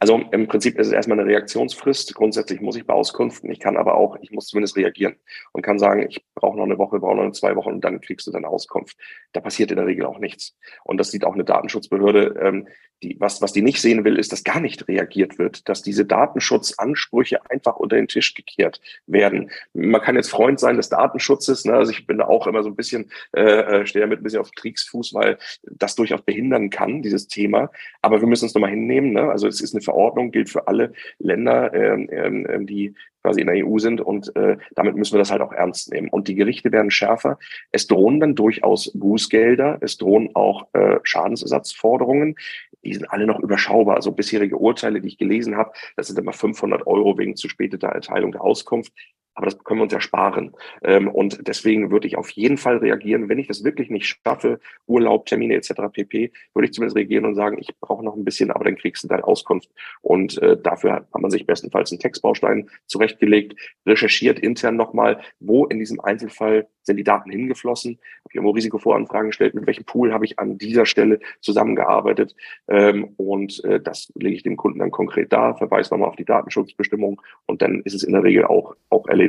Also 0.00 0.22
im 0.32 0.48
Prinzip 0.48 0.78
ist 0.78 0.88
es 0.88 0.92
erstmal 0.92 1.18
eine 1.18 1.28
Reaktionsfrist. 1.28 2.14
Grundsätzlich 2.14 2.60
muss 2.60 2.76
ich 2.76 2.86
beauskunften. 2.86 3.50
Ich 3.50 3.60
kann 3.60 3.76
aber 3.76 3.94
auch, 3.94 4.16
ich 4.20 4.30
muss 4.30 4.46
zumindest 4.46 4.76
reagieren 4.76 5.16
und 5.52 5.62
kann 5.62 5.78
sagen, 5.78 6.06
ich 6.08 6.24
brauche 6.34 6.56
noch 6.56 6.64
eine 6.64 6.78
Woche, 6.78 7.00
brauche 7.00 7.16
noch 7.16 7.32
zwei 7.32 7.56
Wochen 7.56 7.70
und 7.70 7.84
dann 7.84 8.00
kriegst 8.00 8.26
du 8.26 8.30
deine 8.30 8.48
Auskunft. 8.48 8.96
Da 9.32 9.40
passiert 9.40 9.70
in 9.70 9.76
der 9.76 9.86
Regel 9.86 10.06
auch 10.06 10.18
nichts. 10.18 10.56
Und 10.84 10.98
das 10.98 11.10
sieht 11.10 11.24
auch 11.24 11.34
eine 11.34 11.44
Datenschutzbehörde. 11.44 12.34
Ähm, 12.40 12.68
die, 13.02 13.16
was, 13.20 13.40
was 13.40 13.52
die 13.52 13.62
nicht 13.62 13.80
sehen 13.80 14.04
will, 14.04 14.18
ist, 14.18 14.32
dass 14.32 14.42
gar 14.42 14.60
nicht 14.60 14.88
reagiert 14.88 15.38
wird, 15.38 15.68
dass 15.68 15.82
diese 15.82 16.04
Datenschutzansprüche 16.04 17.48
einfach 17.48 17.76
unter 17.76 17.96
den 17.96 18.08
Tisch 18.08 18.34
gekehrt 18.34 18.80
werden. 19.06 19.50
Man 19.72 20.00
kann 20.00 20.16
jetzt 20.16 20.30
Freund 20.30 20.58
sein 20.58 20.76
des 20.76 20.88
Datenschutzes. 20.88 21.64
Ne? 21.64 21.74
Also 21.74 21.92
ich 21.92 22.06
bin 22.06 22.18
da 22.18 22.26
auch 22.26 22.46
immer 22.46 22.62
so 22.62 22.68
ein 22.68 22.76
bisschen, 22.76 23.10
äh, 23.32 23.42
äh 23.42 23.86
stehe 23.86 24.04
damit 24.04 24.20
ein 24.20 24.24
bisschen 24.24 24.40
auf 24.40 24.50
Kriegsfuß, 24.50 25.14
weil 25.14 25.38
das 25.62 25.94
durchaus 25.94 26.22
behindern 26.22 26.70
kann, 26.70 27.02
dieses 27.02 27.28
Thema. 27.28 27.70
Aber 28.02 28.20
wir 28.20 28.28
müssen 28.28 28.46
uns 28.46 28.54
nochmal 28.54 28.70
hinnehmen. 28.70 29.12
Ne? 29.12 29.30
Also 29.30 29.46
es 29.58 29.70
ist 29.70 29.74
eine 29.74 29.82
Verordnung, 29.82 30.30
gilt 30.30 30.48
für 30.48 30.68
alle 30.68 30.92
Länder, 31.18 31.72
ähm, 31.74 32.08
ähm, 32.10 32.66
die 32.66 32.94
quasi 33.22 33.40
in 33.40 33.48
der 33.48 33.66
EU 33.66 33.78
sind 33.78 34.00
und 34.00 34.34
äh, 34.36 34.56
damit 34.74 34.96
müssen 34.96 35.14
wir 35.14 35.18
das 35.18 35.30
halt 35.30 35.42
auch 35.42 35.52
ernst 35.52 35.92
nehmen. 35.92 36.08
Und 36.08 36.28
die 36.28 36.34
Gerichte 36.34 36.72
werden 36.72 36.90
schärfer. 36.90 37.38
Es 37.72 37.86
drohen 37.86 38.20
dann 38.20 38.34
durchaus 38.34 38.92
Bußgelder, 38.94 39.78
es 39.80 39.98
drohen 39.98 40.34
auch 40.34 40.68
äh, 40.72 40.98
Schadensersatzforderungen. 41.02 42.36
Die 42.84 42.94
sind 42.94 43.10
alle 43.10 43.26
noch 43.26 43.40
überschaubar. 43.40 43.96
Also 43.96 44.12
bisherige 44.12 44.56
Urteile, 44.56 45.00
die 45.00 45.08
ich 45.08 45.18
gelesen 45.18 45.56
habe, 45.56 45.72
das 45.96 46.06
sind 46.06 46.18
immer 46.18 46.32
500 46.32 46.86
Euro 46.86 47.18
wegen 47.18 47.36
zu 47.36 47.48
später 47.48 47.88
Erteilung 47.88 48.32
der 48.32 48.42
Auskunft. 48.42 48.92
Aber 49.38 49.44
das 49.44 49.56
können 49.62 49.78
wir 49.78 49.84
uns 49.84 49.92
ja 49.92 50.00
sparen. 50.00 50.52
Ähm, 50.82 51.06
und 51.06 51.46
deswegen 51.46 51.92
würde 51.92 52.08
ich 52.08 52.18
auf 52.18 52.28
jeden 52.30 52.56
Fall 52.56 52.78
reagieren. 52.78 53.28
Wenn 53.28 53.38
ich 53.38 53.46
das 53.46 53.62
wirklich 53.62 53.88
nicht 53.88 54.18
schaffe, 54.24 54.58
Urlaub, 54.88 55.26
Termine 55.26 55.54
etc. 55.54 55.74
pp., 55.92 56.32
würde 56.54 56.66
ich 56.66 56.72
zumindest 56.72 56.96
reagieren 56.96 57.24
und 57.24 57.36
sagen, 57.36 57.56
ich 57.60 57.68
brauche 57.78 58.04
noch 58.04 58.16
ein 58.16 58.24
bisschen, 58.24 58.50
aber 58.50 58.64
dann 58.64 58.74
kriegst 58.74 59.04
du 59.04 59.08
deine 59.08 59.22
Auskunft. 59.22 59.70
Und 60.02 60.42
äh, 60.42 60.60
dafür 60.60 60.94
hat 60.94 61.20
man 61.20 61.30
sich 61.30 61.46
bestenfalls 61.46 61.92
einen 61.92 62.00
Textbaustein 62.00 62.68
zurechtgelegt, 62.88 63.54
recherchiert 63.86 64.40
intern 64.40 64.74
nochmal, 64.74 65.20
wo 65.38 65.66
in 65.66 65.78
diesem 65.78 66.00
Einzelfall 66.00 66.66
sind 66.88 66.96
die 66.96 67.04
Daten 67.04 67.30
hingeflossen, 67.30 67.92
habe 67.92 68.30
ich 68.30 68.34
irgendwo 68.34 68.52
Risikovoranfragen 68.52 69.28
gestellt, 69.28 69.54
mit 69.54 69.66
welchem 69.66 69.84
Pool 69.84 70.12
habe 70.12 70.24
ich 70.24 70.40
an 70.40 70.58
dieser 70.58 70.86
Stelle 70.86 71.20
zusammengearbeitet. 71.40 72.34
Ähm, 72.66 73.14
und 73.16 73.62
äh, 73.64 73.78
das 73.78 74.10
lege 74.16 74.34
ich 74.34 74.42
dem 74.42 74.56
Kunden 74.56 74.80
dann 74.80 74.90
konkret 74.90 75.32
dar, 75.32 75.56
verweise 75.56 75.92
nochmal 75.92 76.08
auf 76.08 76.16
die 76.16 76.24
Datenschutzbestimmung 76.24 77.22
und 77.46 77.62
dann 77.62 77.82
ist 77.82 77.94
es 77.94 78.02
in 78.02 78.14
der 78.14 78.24
Regel 78.24 78.44
auch, 78.44 78.74
auch 78.90 79.06
erledigt. 79.06 79.27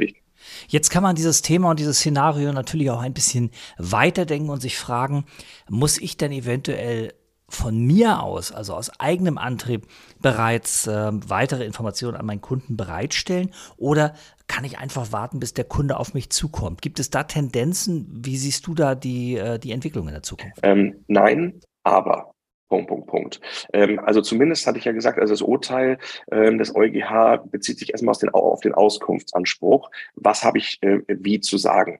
Jetzt 0.68 0.90
kann 0.90 1.04
man 1.04 1.16
dieses 1.16 1.42
Thema 1.42 1.70
und 1.70 1.80
dieses 1.80 2.00
Szenario 2.00 2.54
natürlich 2.54 2.90
auch 2.90 3.02
ein 3.02 3.14
bisschen 3.14 3.52
weiterdenken 3.78 4.50
und 4.50 4.62
sich 4.62 4.78
fragen, 4.78 5.26
muss 5.70 5.98
ich 5.98 6.18
denn 6.18 6.32
eventuell 6.32 7.14
von 7.50 7.78
mir 7.80 8.22
aus, 8.22 8.52
also 8.52 8.76
aus 8.76 8.92
eigenem 9.00 9.38
Antrieb, 9.38 9.88
bereits 10.22 10.88
äh, 10.88 11.12
weitere 11.28 11.66
Informationen 11.66 12.16
an 12.16 12.26
meinen 12.26 12.42
Kunden 12.42 12.78
bereitstellen 12.78 13.52
oder 13.78 14.14
kann 14.48 14.66
ich 14.66 14.78
einfach 14.78 15.12
warten, 15.12 15.40
bis 15.40 15.54
der 15.54 15.66
Kunde 15.66 15.98
auf 15.98 16.14
mich 16.14 16.30
zukommt? 16.30 16.82
Gibt 16.82 17.00
es 17.00 17.10
da 17.10 17.24
Tendenzen? 17.24 18.08
Wie 18.12 18.38
siehst 18.38 18.68
du 18.68 18.76
da 18.76 18.96
die, 18.96 19.36
äh, 19.36 19.60
die 19.60 19.72
Entwicklung 19.72 20.08
in 20.08 20.14
der 20.14 20.24
Zukunft? 20.24 20.60
Ähm, 20.64 21.04
nein, 21.08 21.60
aber 21.84 22.32
Punkt, 22.70 22.88
Punkt, 22.88 23.08
Punkt. 23.08 23.42
Ähm, 23.74 24.00
also 24.00 24.22
zumindest 24.22 24.66
hatte 24.68 24.78
ich 24.78 24.86
ja 24.86 24.92
gesagt, 24.92 25.20
also 25.20 25.34
das 25.34 25.42
Urteil 25.42 25.98
ähm, 26.32 26.58
des 26.58 26.76
EuGH 26.76 27.44
bezieht 27.52 27.80
sich 27.80 27.92
erstmal 27.92 28.16
den, 28.16 28.30
auf 28.30 28.62
den 28.62 28.74
Auskunftsanspruch. 28.74 29.90
Was 30.16 30.44
habe 30.44 30.60
ich 30.60 30.78
äh, 30.82 31.00
wie 31.08 31.40
zu 31.42 31.58
sagen? 31.58 32.00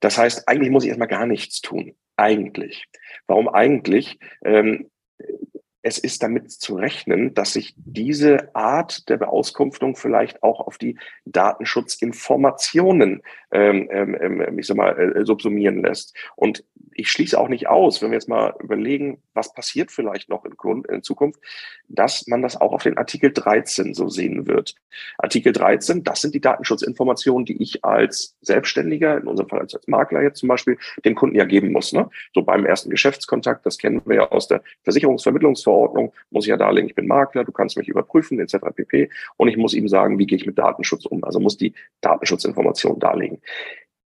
Das 0.00 0.18
heißt, 0.18 0.48
eigentlich 0.48 0.70
muss 0.70 0.84
ich 0.84 0.88
erstmal 0.88 1.08
gar 1.08 1.26
nichts 1.26 1.60
tun. 1.60 1.94
Eigentlich. 2.16 2.84
Warum 3.26 3.48
eigentlich? 3.48 4.18
Ähm, 4.44 4.90
es 5.84 5.98
ist 5.98 6.22
damit 6.22 6.50
zu 6.50 6.76
rechnen, 6.76 7.34
dass 7.34 7.52
sich 7.52 7.74
diese 7.76 8.54
Art 8.56 9.06
der 9.10 9.18
Beauskunftung 9.18 9.96
vielleicht 9.96 10.42
auch 10.42 10.60
auf 10.60 10.78
die 10.78 10.98
Datenschutzinformationen, 11.26 13.22
ähm, 13.52 13.88
ähm, 13.92 14.16
ähm 14.18 14.58
ich 14.58 14.66
sag 14.66 14.78
mal, 14.78 14.98
äh, 14.98 15.26
subsumieren 15.26 15.82
lässt. 15.82 16.16
Und 16.36 16.64
ich 16.94 17.10
schließe 17.10 17.38
auch 17.38 17.48
nicht 17.48 17.68
aus, 17.68 18.00
wenn 18.00 18.10
wir 18.10 18.16
jetzt 18.16 18.28
mal 18.28 18.54
überlegen, 18.60 19.20
was 19.34 19.52
passiert 19.52 19.90
vielleicht 19.90 20.28
noch 20.28 20.44
in, 20.44 20.54
in, 20.88 21.02
Zukunft, 21.02 21.40
dass 21.88 22.26
man 22.28 22.40
das 22.40 22.58
auch 22.58 22.72
auf 22.72 22.82
den 22.82 22.96
Artikel 22.96 23.32
13 23.32 23.94
so 23.94 24.08
sehen 24.08 24.46
wird. 24.46 24.76
Artikel 25.18 25.52
13, 25.52 26.04
das 26.04 26.20
sind 26.20 26.34
die 26.34 26.40
Datenschutzinformationen, 26.40 27.44
die 27.44 27.60
ich 27.62 27.84
als 27.84 28.36
Selbstständiger, 28.40 29.18
in 29.18 29.26
unserem 29.26 29.50
Fall 29.50 29.60
als, 29.60 29.74
als 29.74 29.86
Makler 29.86 30.22
jetzt 30.22 30.38
zum 30.38 30.48
Beispiel, 30.48 30.78
dem 31.04 31.14
Kunden 31.14 31.36
ja 31.36 31.44
geben 31.44 31.72
muss. 31.72 31.92
Ne? 31.92 32.08
So 32.32 32.42
beim 32.42 32.64
ersten 32.64 32.90
Geschäftskontakt, 32.90 33.66
das 33.66 33.76
kennen 33.76 34.00
wir 34.06 34.16
ja 34.16 34.30
aus 34.30 34.48
der 34.48 34.62
Versicherungsvermittlungsverordnung, 35.74 36.12
muss 36.30 36.44
ich 36.44 36.50
ja 36.50 36.56
darlegen, 36.56 36.88
ich 36.88 36.94
bin 36.94 37.06
Makler, 37.06 37.44
du 37.44 37.52
kannst 37.52 37.76
mich 37.76 37.88
überprüfen, 37.88 38.40
etc. 38.40 38.56
pp. 38.74 39.10
Und 39.36 39.48
ich 39.48 39.56
muss 39.56 39.74
ihm 39.74 39.88
sagen, 39.88 40.18
wie 40.18 40.26
gehe 40.26 40.36
ich 40.36 40.46
mit 40.46 40.58
Datenschutz 40.58 41.06
um. 41.06 41.24
Also 41.24 41.40
muss 41.40 41.56
die 41.56 41.74
Datenschutzinformation 42.00 42.98
darlegen. 42.98 43.40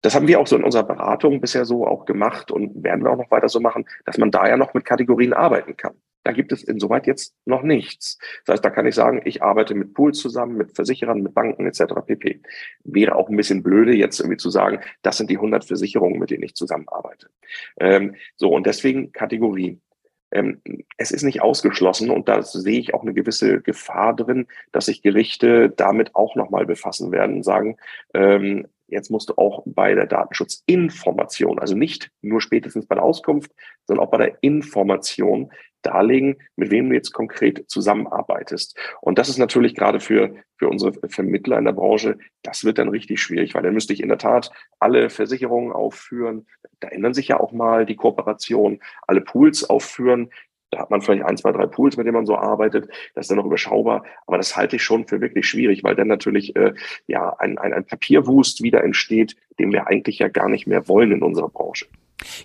Das 0.01 0.15
haben 0.15 0.27
wir 0.27 0.39
auch 0.39 0.47
so 0.47 0.55
in 0.55 0.63
unserer 0.63 0.83
Beratung 0.83 1.41
bisher 1.41 1.65
so 1.65 1.85
auch 1.85 2.05
gemacht 2.05 2.51
und 2.51 2.83
werden 2.83 3.03
wir 3.03 3.11
auch 3.11 3.17
noch 3.17 3.31
weiter 3.31 3.49
so 3.49 3.59
machen, 3.59 3.85
dass 4.05 4.17
man 4.17 4.31
da 4.31 4.47
ja 4.47 4.55
noch 4.55 4.73
mit 4.73 4.85
Kategorien 4.85 5.33
arbeiten 5.33 5.75
kann. 5.75 5.93
Da 6.23 6.31
gibt 6.33 6.51
es 6.51 6.63
insoweit 6.63 7.07
jetzt 7.07 7.33
noch 7.45 7.63
nichts. 7.63 8.17
Das 8.45 8.53
heißt, 8.53 8.65
da 8.65 8.69
kann 8.69 8.85
ich 8.85 8.95
sagen, 8.95 9.21
ich 9.25 9.41
arbeite 9.41 9.73
mit 9.73 9.93
Pools 9.93 10.19
zusammen, 10.19 10.57
mit 10.57 10.75
Versicherern, 10.75 11.21
mit 11.21 11.33
Banken 11.33 11.65
etc. 11.65 11.93
pp. 12.05 12.41
Wäre 12.83 13.15
auch 13.15 13.29
ein 13.29 13.37
bisschen 13.37 13.63
blöde, 13.63 13.93
jetzt 13.93 14.19
irgendwie 14.19 14.37
zu 14.37 14.49
sagen, 14.49 14.79
das 15.01 15.17
sind 15.17 15.29
die 15.29 15.37
100 15.37 15.65
Versicherungen, 15.65 16.19
mit 16.19 16.29
denen 16.29 16.43
ich 16.43 16.55
zusammenarbeite. 16.55 17.29
Ähm, 17.79 18.15
so, 18.35 18.53
und 18.53 18.67
deswegen 18.67 19.11
Kategorien. 19.11 19.81
Ähm, 20.31 20.61
es 20.97 21.11
ist 21.11 21.23
nicht 21.23 21.41
ausgeschlossen 21.41 22.09
und 22.09 22.27
da 22.27 22.41
sehe 22.43 22.79
ich 22.79 22.93
auch 22.93 23.01
eine 23.01 23.13
gewisse 23.13 23.61
Gefahr 23.61 24.15
drin, 24.15 24.47
dass 24.71 24.85
sich 24.85 25.01
Gerichte 25.01 25.69
damit 25.69 26.15
auch 26.15 26.35
nochmal 26.35 26.65
befassen 26.65 27.11
werden 27.11 27.37
und 27.37 27.43
sagen, 27.43 27.77
ähm, 28.13 28.67
Jetzt 28.91 29.11
musst 29.11 29.29
du 29.29 29.33
auch 29.37 29.63
bei 29.65 29.95
der 29.95 30.05
Datenschutzinformation, 30.05 31.59
also 31.59 31.75
nicht 31.75 32.11
nur 32.21 32.41
spätestens 32.41 32.85
bei 32.85 32.95
der 32.95 33.03
Auskunft, 33.03 33.51
sondern 33.85 34.05
auch 34.05 34.11
bei 34.11 34.17
der 34.17 34.37
Information 34.41 35.51
darlegen, 35.81 36.37
mit 36.55 36.71
wem 36.71 36.89
du 36.89 36.95
jetzt 36.95 37.13
konkret 37.13 37.69
zusammenarbeitest. 37.69 38.77
Und 39.01 39.17
das 39.17 39.29
ist 39.29 39.37
natürlich 39.37 39.75
gerade 39.75 39.99
für, 39.99 40.35
für 40.57 40.67
unsere 40.67 40.93
Vermittler 41.07 41.57
in 41.57 41.65
der 41.65 41.71
Branche, 41.73 42.17
das 42.43 42.63
wird 42.63 42.77
dann 42.77 42.89
richtig 42.89 43.21
schwierig, 43.21 43.55
weil 43.55 43.63
dann 43.63 43.73
müsste 43.73 43.93
ich 43.93 44.01
in 44.01 44.09
der 44.09 44.17
Tat 44.17 44.51
alle 44.79 45.09
Versicherungen 45.09 45.71
aufführen. 45.71 46.47
Da 46.79 46.89
ändern 46.89 47.13
sich 47.13 47.29
ja 47.29 47.39
auch 47.39 47.51
mal 47.51 47.85
die 47.85 47.95
Kooperationen, 47.95 48.79
alle 49.07 49.21
Pools 49.21 49.69
aufführen. 49.69 50.29
Da 50.71 50.79
hat 50.79 50.91
man 50.91 51.01
vielleicht 51.01 51.23
ein, 51.23 51.37
zwei, 51.37 51.51
drei 51.51 51.65
Pools, 51.65 51.97
mit 51.97 52.05
denen 52.05 52.15
man 52.15 52.25
so 52.25 52.37
arbeitet. 52.37 52.89
Das 53.15 53.23
ist 53.23 53.31
dann 53.31 53.37
noch 53.37 53.45
überschaubar. 53.45 54.03
Aber 54.27 54.37
das 54.37 54.55
halte 54.55 54.75
ich 54.75 54.83
schon 54.83 55.07
für 55.07 55.21
wirklich 55.21 55.47
schwierig, 55.47 55.83
weil 55.83 55.95
dann 55.95 56.07
natürlich 56.07 56.55
äh, 56.55 56.73
ja 57.07 57.35
ein, 57.39 57.57
ein, 57.57 57.73
ein 57.73 57.85
Papierwust 57.85 58.61
wieder 58.61 58.83
entsteht, 58.83 59.35
den 59.57 59.71
wir 59.71 59.87
eigentlich 59.87 60.19
ja 60.19 60.27
gar 60.27 60.49
nicht 60.49 60.67
mehr 60.67 60.87
wollen 60.87 61.11
in 61.11 61.23
unserer 61.23 61.49
Branche. 61.49 61.87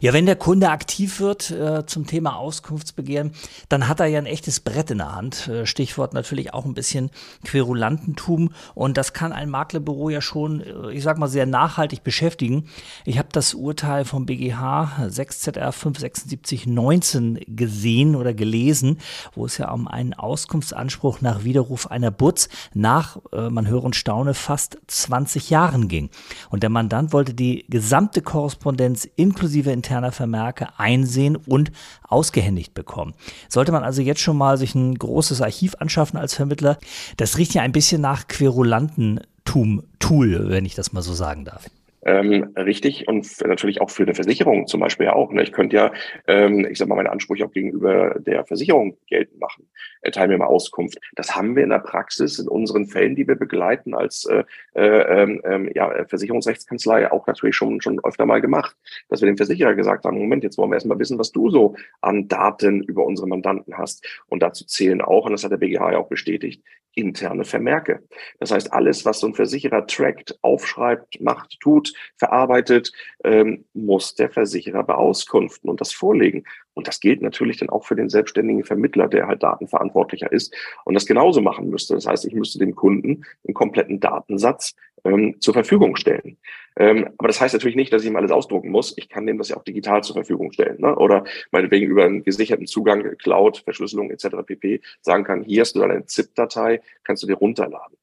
Ja, 0.01 0.13
wenn 0.13 0.27
der 0.27 0.37
Kunde 0.37 0.71
aktiv 0.71 1.19
wird 1.21 1.51
äh, 1.51 1.85
zum 1.87 2.07
Thema 2.07 2.37
Auskunftsbegehren, 2.37 3.33
dann 3.69 3.89
hat 3.89 4.01
er 4.01 4.07
ja 4.07 4.19
ein 4.19 4.27
echtes 4.27 4.61
Brett 4.61 4.91
in 4.91 4.99
der 4.99 5.15
Hand. 5.15 5.49
Äh, 5.49 5.67
Stichwort 5.67 6.15
natürlich 6.15 6.55
auch 6.55 6.65
ein 6.65 6.75
bisschen 6.75 7.11
Querulantentum. 7.45 8.53
Und 8.75 8.97
das 8.97 9.13
kann 9.13 9.33
ein 9.33 9.51
Maklerbüro 9.51 10.11
ja 10.11 10.21
schon, 10.21 10.61
äh, 10.61 10.93
ich 10.93 11.03
sag 11.03 11.19
mal, 11.19 11.29
sehr 11.29 11.47
nachhaltig 11.47 12.05
beschäftigen. 12.05 12.69
Ich 13.05 13.19
habe 13.19 13.29
das 13.33 13.55
Urteil 13.55 14.05
vom 14.05 14.27
BGH 14.27 15.09
6ZR 15.09 15.73
57619 15.73 17.41
gesehen 17.49 18.15
oder 18.15 18.33
gelesen, 18.33 18.99
wo 19.35 19.47
es 19.47 19.59
ja 19.59 19.73
um 19.73 19.89
einen 19.89 20.15
Auskunftsanspruch 20.15 21.21
nach 21.21 21.43
Widerruf 21.45 21.91
einer 21.91 22.13
Butz 22.13 22.49
nach, 22.75 23.19
äh, 23.33 23.51
man 23.51 23.67
höre 23.67 23.83
und 23.83 23.97
staune, 23.97 24.35
fast 24.35 24.79
20 24.87 25.51
Jahren 25.51 25.89
ging. 25.89 26.11
Und 26.51 26.63
der 26.63 26.71
Mandant 26.71 27.13
wollte 27.13 27.35
die 27.35 27.65
gesamte 27.69 28.23
Korrespondenz 28.23 29.09
inklusive 29.17 29.64
inklusive 29.65 29.73
interner 29.73 30.13
Vermerke 30.13 30.69
einsehen 30.77 31.37
und 31.37 31.73
ausgehändigt 32.07 32.75
bekommen. 32.75 33.15
Sollte 33.49 33.73
man 33.73 33.83
also 33.83 34.03
jetzt 34.03 34.21
schon 34.21 34.37
mal 34.37 34.59
sich 34.59 34.75
ein 34.75 34.95
großes 34.95 35.41
Archiv 35.41 35.75
anschaffen 35.79 36.19
als 36.19 36.35
Vermittler, 36.35 36.77
das 37.17 37.39
riecht 37.39 37.55
ja 37.55 37.63
ein 37.63 37.73
bisschen 37.73 38.03
nach 38.03 38.29
Querulantentum-Tool, 38.29 40.51
wenn 40.51 40.65
ich 40.65 40.75
das 40.75 40.93
mal 40.93 41.03
so 41.03 41.15
sagen 41.15 41.45
darf. 41.45 41.67
Ähm, 42.07 42.53
richtig 42.57 43.09
und 43.09 43.27
natürlich 43.47 43.81
auch 43.81 43.89
für 43.89 44.03
eine 44.03 44.15
Versicherung 44.15 44.67
zum 44.67 44.81
Beispiel 44.81 45.09
auch. 45.09 45.33
Ne? 45.33 45.43
Ich 45.43 45.53
könnte 45.53 45.77
ja, 45.77 45.91
ähm, 46.27 46.67
ich 46.71 46.77
sag 46.77 46.87
mal, 46.87 46.97
meine 46.97 47.11
Ansprüche 47.11 47.47
auch 47.47 47.53
gegenüber 47.53 48.21
der 48.21 48.45
Versicherung 48.45 48.99
geltend 49.07 49.41
machen. 49.41 49.67
Erteil 50.05 50.29
mir 50.29 50.39
mal 50.39 50.47
Auskunft. 50.47 50.99
Das 51.15 51.35
haben 51.35 51.57
wir 51.57 51.65
in 51.65 51.71
der 51.71 51.79
Praxis 51.79 52.39
in 52.39 52.49
unseren 52.49 52.87
Fällen, 52.87 53.15
die 53.15 53.27
wir 53.27 53.37
begleiten 53.37 53.95
als 53.95 54.25
äh, 54.27 54.45
äh, 54.75 55.23
ähm, 55.23 55.41
ähm 55.45 55.71
ja, 55.75 56.05
Versicherungsrechtskanzlei 56.07 57.11
auch 57.11 57.27
natürlich 57.27 57.57
schon, 57.57 57.81
schon 57.81 58.05
öfter 58.05 58.27
mal 58.27 58.41
gemacht, 58.41 58.77
dass 59.09 59.21
wir 59.21 59.27
dem 59.27 59.37
Versicherer 59.37 59.75
gesagt 59.75 60.05
haben, 60.05 60.19
Moment, 60.19 60.45
jetzt 60.45 60.59
wollen 60.59 60.71
wir 60.71 60.77
erstmal 60.77 60.99
wissen, 60.99 61.19
was 61.19 61.33
du 61.33 61.51
so 61.51 61.77
an 62.01 62.29
Daten 62.29 62.83
über 62.83 63.05
unsere 63.05 63.29
Mandanten 63.29 63.77
hast. 63.77 64.07
Und 64.29 64.43
dazu 64.43 64.65
zählen 64.65 65.01
auch, 65.01 65.27
und 65.27 65.33
das 65.33 65.45
hat 65.45 65.53
der 65.53 65.59
BGH 65.59 65.93
ja 65.93 65.99
auch 65.99 66.09
bestätigt, 66.09 66.63
interne 66.95 67.45
Vermerke. 67.45 68.03
Das 68.39 68.51
heißt, 68.51 68.73
alles, 68.73 69.05
was 69.05 69.21
so 69.21 69.27
ein 69.27 69.35
Versicherer 69.35 69.87
trackt, 69.87 70.39
aufschreibt, 70.43 71.21
macht, 71.21 71.59
tut, 71.61 71.93
verarbeitet, 72.17 72.93
ähm, 73.25 73.65
muss 73.75 74.15
der 74.15 74.31
Versicherer 74.31 74.85
beauskunften 74.85 75.69
und 75.69 75.81
das 75.81 75.93
vorlegen. 75.93 76.45
Und 76.75 76.89
das 76.89 77.01
gilt 77.01 77.23
natürlich 77.23 77.59
dann 77.59 77.71
auch 77.71 77.85
für 77.85 77.97
den 77.97 78.09
selbstständigen 78.09 78.65
Vermittler, 78.65 79.09
der 79.09 79.27
halt 79.27 79.43
Datenverantwortlicher 79.43 80.31
ist 80.31 80.55
und 80.85 80.95
das 80.95 81.07
genauso 81.07 81.41
machen 81.41 81.71
müsste. 81.71 81.95
Das 81.95 82.07
heißt, 82.07 82.25
ich 82.27 82.35
müsste 82.35 82.59
dem 82.59 82.75
Kunden 82.75 83.25
einen 83.47 83.55
kompletten 83.55 84.01
Datensatz 84.01 84.75
ähm, 85.05 85.37
zur 85.41 85.55
Verfügung 85.55 85.97
stellen. 85.97 86.37
Ähm, 86.77 87.11
aber 87.19 87.29
das 87.29 87.41
heißt 87.41 87.55
natürlich 87.55 87.77
nicht, 87.77 87.93
dass 87.93 88.03
ich 88.03 88.09
ihm 88.09 88.17
alles 88.17 88.33
ausdrucken 88.33 88.71
muss. 88.71 88.95
Ich 88.97 89.09
kann 89.09 89.27
dem 89.27 89.39
das 89.39 89.51
ja 89.51 89.57
auch 89.57 89.65
digital 89.65 90.03
zur 90.03 90.15
Verfügung 90.15 90.53
stellen. 90.53 90.81
Ne? 90.81 90.95
Oder 90.97 91.25
meinetwegen 91.53 91.87
über 91.87 92.05
einen 92.05 92.25
gesicherten 92.25 92.67
Zugang, 92.67 93.17
Cloud, 93.19 93.59
Verschlüsselung 93.59 94.11
etc. 94.11 94.29
pp. 94.45 94.81
sagen 95.01 95.25
kann, 95.25 95.43
hier 95.43 95.61
hast 95.61 95.77
du 95.77 95.81
deine 95.81 96.05
ZIP-Datei, 96.07 96.81
kannst 97.05 97.23
du 97.23 97.27
dir 97.27 97.37
runterladen. 97.37 97.97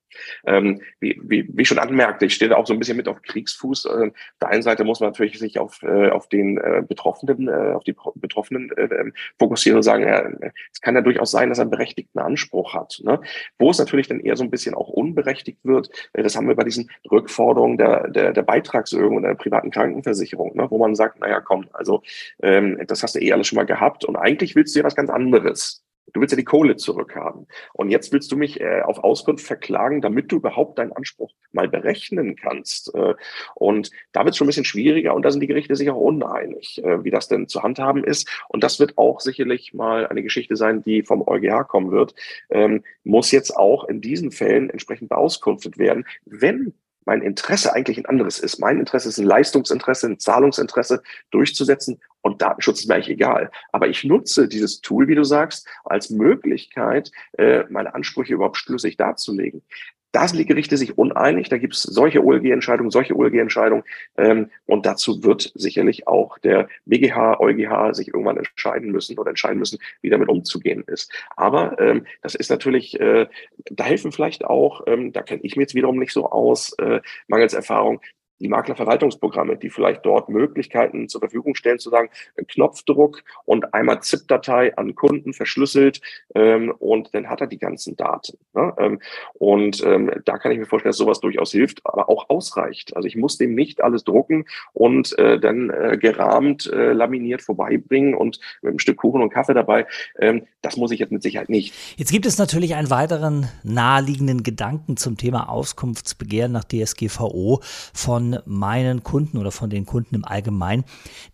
Ähm, 0.46 0.82
wie, 1.00 1.20
wie, 1.24 1.48
wie 1.52 1.66
schon 1.66 1.80
anmerkte, 1.80 2.26
ich 2.26 2.34
stehe 2.34 2.56
auch 2.56 2.68
so 2.68 2.74
ein 2.74 2.80
bisschen 2.80 2.98
mit 2.98 3.08
auf 3.08 3.22
Kriegsfuß. 3.22 3.86
Äh, 3.86 3.90
auf 3.90 4.40
der 4.42 4.50
einen 4.50 4.64
Seite 4.64 4.84
muss 4.84 5.00
man 5.00 5.10
natürlich 5.10 5.40
sich 5.40 5.60
auf, 5.60 5.82
äh, 5.84 6.10
auf 6.10 6.28
den 6.30 6.58
äh, 6.58 6.84
Betroffenen, 6.88 7.48
äh, 7.48 7.74
auf 7.74 7.84
die 7.84 7.96
Betroffenen 8.16 8.72
äh, 8.78 8.84
ähm, 8.84 9.14
fokussieren 9.40 9.78
und 9.78 9.84
sagen, 9.84 10.04
ja, 10.04 10.30
es 10.72 10.82
kann 10.82 10.96
ja 10.96 11.02
durchaus 11.02 11.32
sein, 11.32 11.50
dass 11.50 11.60
er 11.60 11.64
einen 11.64 11.72
berechtigten 11.72 12.20
Anspruch 12.20 12.74
hat. 12.74 13.02
Ne? 13.04 13.20
Wo 13.60 13.70
es 13.72 13.80
natürlich 13.80 14.08
dann 14.08 14.20
eher 14.20 14.36
so 14.36 14.44
ein 14.44 14.52
bisschen 14.52 14.76
auch 14.76 14.90
unberechtigt 14.90 15.60
wird, 15.64 15.90
äh, 16.14 16.24
das 16.24 16.36
haben 16.36 16.48
wir 16.48 16.56
bei 16.56 16.64
diesen 16.64 16.90
Rückforderungen 17.10 17.78
der, 17.78 18.10
der, 18.10 18.34
der 18.34 18.44
Beitragserhöhung 18.44 19.18
und 19.18 19.24
der 19.24 19.36
privaten 19.36 19.72
Krankenversicherung, 19.72 20.56
ne? 20.56 20.68
wo 20.70 20.78
man 20.78 20.96
sagt, 20.96 21.20
naja, 21.20 21.42
komm, 21.42 21.68
also 21.74 22.02
ähm, 22.42 22.80
das 22.88 23.04
hast 23.04 23.16
du 23.16 23.20
eh 23.20 23.32
alles 23.34 23.48
schon 23.48 23.58
mal 23.58 23.66
gehabt 23.66 24.06
und 24.06 24.16
eigentlich 24.16 24.56
willst 24.56 24.76
du 24.76 24.80
ja 24.80 24.86
was 24.86 24.96
ganz 24.96 25.10
anderes. 25.10 25.84
Du 26.14 26.22
willst 26.22 26.32
ja 26.32 26.38
die 26.38 26.44
Kohle 26.44 26.76
zurückhaben. 26.76 27.48
Und 27.74 27.90
jetzt 27.90 28.12
willst 28.12 28.32
du 28.32 28.38
mich 28.38 28.60
äh, 28.60 28.82
auf 28.82 29.04
Auskunft 29.04 29.46
verklagen, 29.46 30.02
damit 30.02 30.32
du 30.32 30.38
überhaupt 30.38 30.78
deinen 30.80 30.92
Anspruch 30.92 31.32
mal 31.52 31.68
berechnen 31.68 32.36
kannst. 32.36 32.94
Äh, 32.96 33.16
und 33.56 33.92
da 34.12 34.22
wird 34.26 34.32
es 34.32 34.38
schon 34.38 34.46
ein 34.46 34.50
bisschen 34.50 34.66
schwieriger 34.66 35.14
und 35.14 35.24
da 35.24 35.32
sind 35.32 35.42
die 35.42 35.48
Gerichte 35.48 35.76
sich 35.76 35.90
auch 35.90 36.00
uneinig, 36.00 36.84
äh, 36.84 37.04
wie 37.04 37.12
das 37.12 37.28
denn 37.28 37.48
zu 37.48 37.64
handhaben 37.64 38.04
ist. 38.04 38.30
Und 38.50 38.64
das 38.64 38.80
wird 38.80 38.98
auch 38.98 39.20
sicherlich 39.20 39.74
mal 39.74 40.08
eine 40.08 40.24
Geschichte 40.24 40.56
sein, 40.56 40.84
die 40.84 41.04
vom 41.04 41.22
EuGH 41.26 41.68
kommen 41.68 41.92
wird. 41.92 42.16
Ähm, 42.50 42.84
muss 43.04 43.32
jetzt 43.32 43.56
auch 43.56 43.86
in 43.86 44.02
diesen 44.02 44.32
Fällen 44.32 44.70
entsprechend 44.70 45.10
beauskunftet 45.10 45.78
werden, 45.78 46.06
wenn 46.26 46.74
mein 47.06 47.22
Interesse 47.22 47.74
eigentlich 47.74 47.98
ein 47.98 48.06
anderes 48.06 48.40
ist. 48.40 48.60
Mein 48.60 48.80
Interesse 48.80 49.10
ist 49.10 49.18
ein 49.18 49.26
Leistungsinteresse, 49.26 50.08
ein 50.08 50.20
Zahlungsinteresse 50.20 51.02
durchzusetzen 51.32 52.00
und 52.22 52.42
Datenschutz 52.42 52.82
ist 52.82 52.88
mir 52.88 52.96
eigentlich 52.96 53.10
egal. 53.10 53.52
Aber 53.72 53.88
ich 53.88 54.04
nutze 54.04 54.48
dieses 54.48 54.82
Tool, 54.82 55.08
wie 55.08 55.16
du 55.16 55.24
sagst, 55.24 55.68
als 55.84 56.10
Möglichkeit, 56.10 57.12
äh, 57.38 57.64
meine 57.70 57.94
Ansprüche 57.96 58.34
überhaupt 58.34 58.58
schlüssig 58.58 58.98
darzulegen. 58.98 59.64
Da 60.12 60.28
sind 60.28 60.40
die 60.40 60.46
Gerichte 60.46 60.78
sich 60.78 60.98
uneinig. 60.98 61.50
Da 61.50 61.58
gibt 61.58 61.74
es 61.74 61.84
solche 61.84 62.24
OLG-Entscheidungen, 62.24 62.92
solche 62.92 63.16
OLG-Entscheidungen. 63.16 63.84
Ähm, 64.18 64.50
und 64.66 64.86
dazu 64.86 65.24
wird 65.24 65.52
sicherlich 65.56 66.08
auch 66.08 66.38
der 66.40 66.68
BGH, 66.86 67.40
EuGH 67.40 67.94
sich 67.94 68.10
irgendwann 68.10 68.38
entscheiden 68.38 68.92
müssen 68.92 69.18
oder 69.18 69.30
entscheiden 69.30 69.60
müssen, 69.60 69.80
wie 70.02 70.10
damit 70.10 70.30
umzugehen 70.30 70.84
ist. 70.88 71.12
Aber 71.36 71.80
ähm, 71.80 72.06
das 72.22 72.36
ist 72.36 72.50
natürlich, 72.50 73.00
äh, 73.00 73.28
da 73.70 73.84
helfen 73.84 74.12
vielleicht 74.12 74.44
auch, 74.46 74.82
ähm, 74.88 75.14
da 75.14 75.22
kenne 75.22 75.42
ich 75.44 75.56
mir 75.56 75.64
jetzt 75.64 75.76
wiederum 75.76 75.98
nicht 75.98 76.14
so 76.14 76.30
aus, 76.30 76.74
äh, 76.80 77.00
mangels 77.28 77.54
Erfahrung, 77.54 78.02
die 78.42 78.48
Maklerverwaltungsprogramme, 78.48 79.58
die 79.58 79.70
vielleicht 79.70 80.06
dort 80.06 80.30
Möglichkeiten 80.30 81.08
zur 81.08 81.22
Verfügung 81.22 81.56
stellen, 81.56 81.80
zu 81.80 81.90
sagen, 81.90 82.10
Knopfdruck 82.48 83.24
und 83.46 83.74
einmal 83.74 84.02
ZIP-Datei 84.02 84.76
an 84.78 84.96
Kunden 84.96 85.34
verschlüsselt 85.34 86.02
ähm, 86.36 86.74
und 86.80 87.14
dann 87.14 87.30
hat 87.30 87.42
er 87.42 87.48
die 87.48 87.60
ganzen 87.60 87.96
Daten. 87.96 88.38
Ne? 88.54 88.74
Ähm, 88.78 89.00
und 89.34 89.84
ähm, 89.86 90.12
da 90.26 90.38
kann 90.38 90.52
ich 90.52 90.58
mir 90.58 90.66
vorstellen, 90.66 90.92
dass 90.92 90.98
sowas 90.98 91.20
durchaus 91.20 91.52
hilft, 91.52 91.82
aber 91.86 92.10
auch 92.10 92.30
ausreicht. 92.30 92.96
Also 92.96 93.08
ich 93.08 93.16
muss 93.16 93.38
dem 93.38 93.54
nicht 93.54 93.82
alles 93.82 94.04
drucken 94.04 94.46
und 94.74 95.18
äh, 95.20 95.40
dann 95.40 95.70
äh, 95.70 95.98
gerahmt, 95.98 96.68
äh, 96.72 96.94
laminiert 96.94 97.42
vorbeibringen 97.42 98.16
und 98.16 98.40
mit 98.62 98.70
einem 98.70 98.80
Stück 98.80 98.98
Kuchen 98.98 99.22
und 99.22 99.30
Kaffee 99.30 99.54
dabei. 99.54 99.86
Ähm, 100.20 100.48
das 100.62 100.78
muss 100.78 100.92
ich 100.92 101.00
jetzt 101.00 101.12
mit 101.12 101.24
Sicherheit 101.24 101.50
nicht. 101.50 101.74
Jetzt 101.98 102.12
gibt 102.12 102.26
es 102.26 102.38
natürlich 102.38 102.76
einen 102.76 102.90
weiteren 102.90 103.48
naheliegenden 103.64 104.44
Gedanken 104.44 104.98
zum 104.98 105.18
Thema 105.18 105.50
Auskunftsbegehren 105.50 106.52
nach 106.52 106.64
DSGVO 106.64 107.62
von 107.94 108.31
meinen 108.46 109.04
Kunden 109.04 109.38
oder 109.38 109.52
von 109.52 109.70
den 109.70 109.86
Kunden 109.86 110.16
im 110.16 110.26
Allgemeinen. 110.26 110.84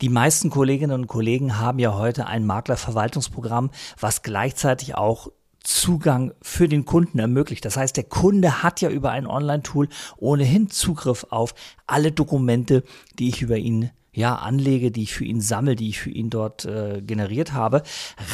Die 0.02 0.10
meisten 0.10 0.50
Kolleginnen 0.50 0.94
und 0.94 1.08
Kollegen 1.08 1.60
haben 1.60 1.80
ja 1.80 1.96
heute 1.96 2.28
ein 2.28 2.46
Maklerverwaltungsprogramm, 2.46 3.72
was 4.00 4.22
gleichzeitig 4.22 4.96
auch 4.96 5.30
Zugang 5.64 6.34
für 6.42 6.70
den 6.70 6.86
Kunden 6.86 7.20
ermöglicht. 7.20 7.66
Das 7.66 7.76
heißt, 7.76 7.98
der 7.98 8.06
Kunde 8.06 8.64
hat 8.64 8.80
ja 8.80 8.90
über 8.90 9.12
ein 9.12 9.28
Online-Tool 9.28 9.90
ohnehin 10.16 10.70
Zugriff 10.70 11.28
auf 11.30 11.54
alle 11.86 12.14
Dokumente, 12.14 12.84
die 13.20 13.28
ich 13.28 13.42
über 13.42 13.58
ihn 13.58 13.92
ja, 14.18 14.36
anlege, 14.36 14.90
die 14.90 15.04
ich 15.04 15.14
für 15.14 15.26
ihn 15.26 15.42
sammle, 15.42 15.76
die 15.76 15.90
ich 15.90 16.00
für 16.00 16.10
ihn 16.10 16.32
dort 16.32 16.66
äh, 16.66 17.04
generiert 17.04 17.54
habe. 17.54 17.84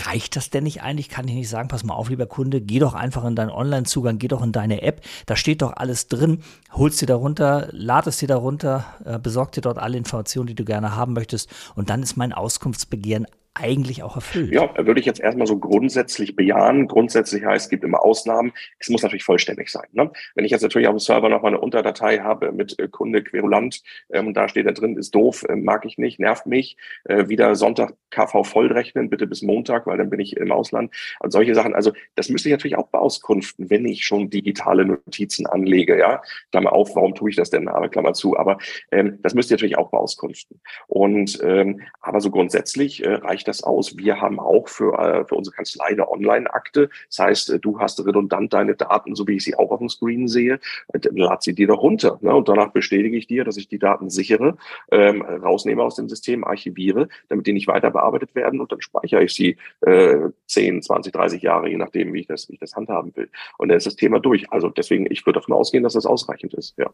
Reicht 0.05 0.37
das 0.37 0.49
denn 0.49 0.63
nicht 0.63 0.81
eigentlich? 0.81 1.09
Kann 1.09 1.27
ich 1.27 1.33
nicht 1.33 1.49
sagen, 1.49 1.67
pass 1.67 1.83
mal 1.83 1.93
auf, 1.93 2.09
lieber 2.09 2.25
Kunde, 2.25 2.61
geh 2.61 2.79
doch 2.79 2.93
einfach 2.93 3.25
in 3.25 3.35
deinen 3.35 3.49
Online-Zugang, 3.49 4.17
geh 4.17 4.29
doch 4.29 4.41
in 4.41 4.53
deine 4.53 4.81
App, 4.81 5.01
da 5.25 5.35
steht 5.35 5.61
doch 5.61 5.73
alles 5.75 6.07
drin, 6.07 6.41
holst 6.71 7.01
dir 7.01 7.05
darunter, 7.05 7.67
lad 7.71 8.07
es 8.07 8.19
dir 8.19 8.29
darunter, 8.29 8.85
äh, 9.03 9.19
besorg 9.19 9.51
dir 9.51 9.59
dort 9.59 9.77
alle 9.77 9.97
Informationen, 9.97 10.47
die 10.47 10.55
du 10.55 10.63
gerne 10.63 10.95
haben 10.95 11.11
möchtest 11.11 11.49
und 11.75 11.89
dann 11.89 12.01
ist 12.01 12.15
mein 12.15 12.31
Auskunftsbegehren 12.31 13.27
eigentlich 13.55 14.01
auch 14.01 14.15
erfüllt. 14.15 14.51
Ja, 14.51 14.73
würde 14.85 14.99
ich 14.99 15.05
jetzt 15.05 15.19
erstmal 15.19 15.45
so 15.45 15.59
grundsätzlich 15.59 16.35
bejahen. 16.35 16.87
Grundsätzlich 16.87 17.45
heißt, 17.45 17.65
es 17.65 17.69
gibt 17.69 17.83
immer 17.83 18.03
Ausnahmen. 18.03 18.51
Es 18.79 18.89
muss 18.89 19.03
natürlich 19.03 19.23
vollständig 19.23 19.69
sein. 19.69 19.87
Ne? 19.91 20.11
Wenn 20.33 20.45
ich 20.45 20.51
jetzt 20.51 20.63
natürlich 20.63 20.87
auf 20.87 20.95
dem 20.95 20.99
Server 20.99 21.29
noch 21.29 21.43
mal 21.43 21.49
eine 21.49 21.59
Unterdatei 21.59 22.19
habe 22.19 22.51
mit 22.51 22.77
äh, 22.79 22.87
Kunde 22.87 23.23
Querulant 23.23 23.83
ähm, 24.11 24.27
und 24.27 24.33
da 24.33 24.49
steht 24.49 24.65
da 24.65 24.71
drin, 24.71 24.97
ist 24.97 25.13
doof, 25.13 25.45
äh, 25.47 25.55
mag 25.55 25.85
ich 25.85 25.97
nicht, 25.97 26.19
nervt 26.19 26.47
mich, 26.47 26.77
äh, 27.03 27.27
wieder 27.27 27.55
Sonntag 27.55 27.93
KV 28.09 28.43
vollrechnen, 28.43 29.09
bitte 29.09 29.27
bis 29.27 29.43
Montag, 29.43 29.85
weil 29.85 29.97
dann 29.97 30.09
bin 30.09 30.19
ich 30.19 30.35
im 30.37 30.51
Ausland. 30.51 30.93
Und 31.19 31.31
solche 31.31 31.53
Sachen, 31.53 31.75
also 31.75 31.91
das 32.15 32.29
müsste 32.29 32.49
ich 32.49 32.53
natürlich 32.53 32.77
auch 32.77 32.87
beauskunften, 32.87 33.69
wenn 33.69 33.85
ich 33.85 34.05
schon 34.05 34.29
digitale 34.29 34.85
Notizen 34.85 35.45
anlege. 35.45 35.97
Ja, 35.97 36.21
Klammer 36.51 36.73
auf, 36.73 36.95
warum 36.95 37.13
tue 37.13 37.29
ich 37.29 37.35
das 37.35 37.49
denn? 37.51 37.67
Aber 37.67 37.89
Klammer 37.89 38.13
zu. 38.13 38.37
Aber 38.37 38.57
ähm, 38.91 39.19
das 39.21 39.35
müsste 39.35 39.53
ich 39.53 39.59
natürlich 39.59 39.77
auch 39.77 39.91
beauskunften. 39.91 40.59
Und 40.87 41.39
ähm, 41.43 41.81
aber 42.01 42.19
so 42.19 42.31
grundsätzlich 42.31 43.03
äh, 43.03 43.13
reicht 43.13 43.42
reicht 43.43 43.47
das 43.47 43.63
aus. 43.63 43.97
Wir 43.97 44.21
haben 44.21 44.39
auch 44.39 44.67
für, 44.67 44.97
äh, 44.97 45.25
für 45.25 45.35
unsere 45.35 45.55
Kanzlei 45.55 45.87
eine 45.87 46.09
Online-Akte. 46.09 46.89
Das 47.09 47.19
heißt, 47.19 47.49
äh, 47.51 47.59
du 47.59 47.79
hast 47.79 48.05
redundant 48.05 48.53
deine 48.53 48.75
Daten, 48.75 49.15
so 49.15 49.27
wie 49.27 49.35
ich 49.35 49.43
sie 49.43 49.55
auch 49.55 49.71
auf 49.71 49.79
dem 49.79 49.89
Screen 49.89 50.27
sehe, 50.27 50.59
äh, 50.93 50.99
dann 50.99 51.15
lad 51.15 51.43
sie 51.43 51.53
dir 51.53 51.67
doch 51.67 51.81
runter. 51.81 52.17
Ne? 52.21 52.33
Und 52.33 52.47
danach 52.47 52.71
bestätige 52.71 53.17
ich 53.17 53.27
dir, 53.27 53.43
dass 53.43 53.57
ich 53.57 53.67
die 53.67 53.79
Daten 53.79 54.09
sichere, 54.09 54.57
ähm, 54.91 55.21
rausnehme 55.21 55.83
aus 55.83 55.95
dem 55.95 56.09
System, 56.09 56.43
archiviere, 56.43 57.09
damit 57.29 57.47
die 57.47 57.53
nicht 57.53 57.67
weiter 57.67 57.91
bearbeitet 57.91 58.35
werden 58.35 58.59
und 58.61 58.71
dann 58.71 58.81
speichere 58.81 59.23
ich 59.23 59.33
sie 59.33 59.57
äh, 59.81 60.29
10, 60.47 60.81
20, 60.81 61.13
30 61.13 61.41
Jahre, 61.41 61.69
je 61.69 61.77
nachdem, 61.77 62.13
wie 62.13 62.21
ich 62.21 62.27
das, 62.27 62.49
wie 62.49 62.53
ich 62.53 62.59
das 62.59 62.75
handhaben 62.75 63.15
will. 63.15 63.29
Und 63.57 63.69
dann 63.69 63.77
ist 63.77 63.87
das 63.87 63.95
Thema 63.95 64.19
durch. 64.19 64.51
Also 64.51 64.69
deswegen, 64.69 65.09
ich 65.11 65.25
würde 65.25 65.39
davon 65.39 65.53
ausgehen, 65.53 65.83
dass 65.83 65.93
das 65.93 66.05
ausreichend 66.05 66.53
ist. 66.53 66.77
Ja. 66.77 66.91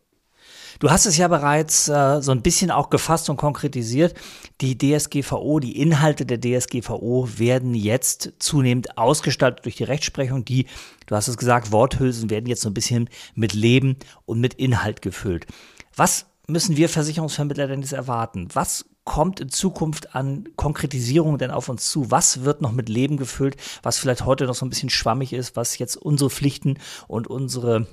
Du 0.79 0.89
hast 0.89 1.05
es 1.05 1.17
ja 1.17 1.27
bereits 1.27 1.87
äh, 1.89 2.21
so 2.21 2.31
ein 2.31 2.41
bisschen 2.41 2.71
auch 2.71 2.89
gefasst 2.89 3.29
und 3.29 3.37
konkretisiert. 3.37 4.13
Die 4.61 4.77
DSGVO, 4.77 5.59
die 5.59 5.79
Inhalte 5.79 6.25
der 6.25 6.39
DSGVO 6.39 7.27
werden 7.37 7.73
jetzt 7.73 8.33
zunehmend 8.39 8.97
ausgestaltet 8.97 9.65
durch 9.65 9.75
die 9.75 9.83
Rechtsprechung. 9.83 10.45
Die, 10.45 10.67
du 11.07 11.15
hast 11.15 11.27
es 11.27 11.37
gesagt, 11.37 11.71
Worthülsen 11.71 12.29
werden 12.29 12.45
jetzt 12.45 12.61
so 12.61 12.69
ein 12.69 12.73
bisschen 12.73 13.09
mit 13.35 13.53
Leben 13.53 13.97
und 14.25 14.39
mit 14.39 14.53
Inhalt 14.53 15.01
gefüllt. 15.01 15.47
Was 15.95 16.27
müssen 16.47 16.77
wir 16.77 16.89
Versicherungsvermittler 16.89 17.67
denn 17.67 17.81
jetzt 17.81 17.93
erwarten? 17.93 18.47
Was 18.53 18.85
kommt 19.03 19.39
in 19.39 19.49
Zukunft 19.49 20.15
an 20.15 20.49
Konkretisierung 20.55 21.37
denn 21.37 21.51
auf 21.51 21.69
uns 21.69 21.89
zu? 21.89 22.11
Was 22.11 22.43
wird 22.43 22.61
noch 22.61 22.71
mit 22.71 22.89
Leben 22.89 23.17
gefüllt, 23.17 23.55
was 23.81 23.97
vielleicht 23.97 24.25
heute 24.25 24.45
noch 24.45 24.55
so 24.55 24.65
ein 24.65 24.69
bisschen 24.69 24.89
schwammig 24.89 25.33
ist, 25.33 25.55
was 25.55 25.77
jetzt 25.77 25.95
unsere 25.95 26.29
Pflichten 26.29 26.77
und 27.07 27.27
unsere 27.27 27.87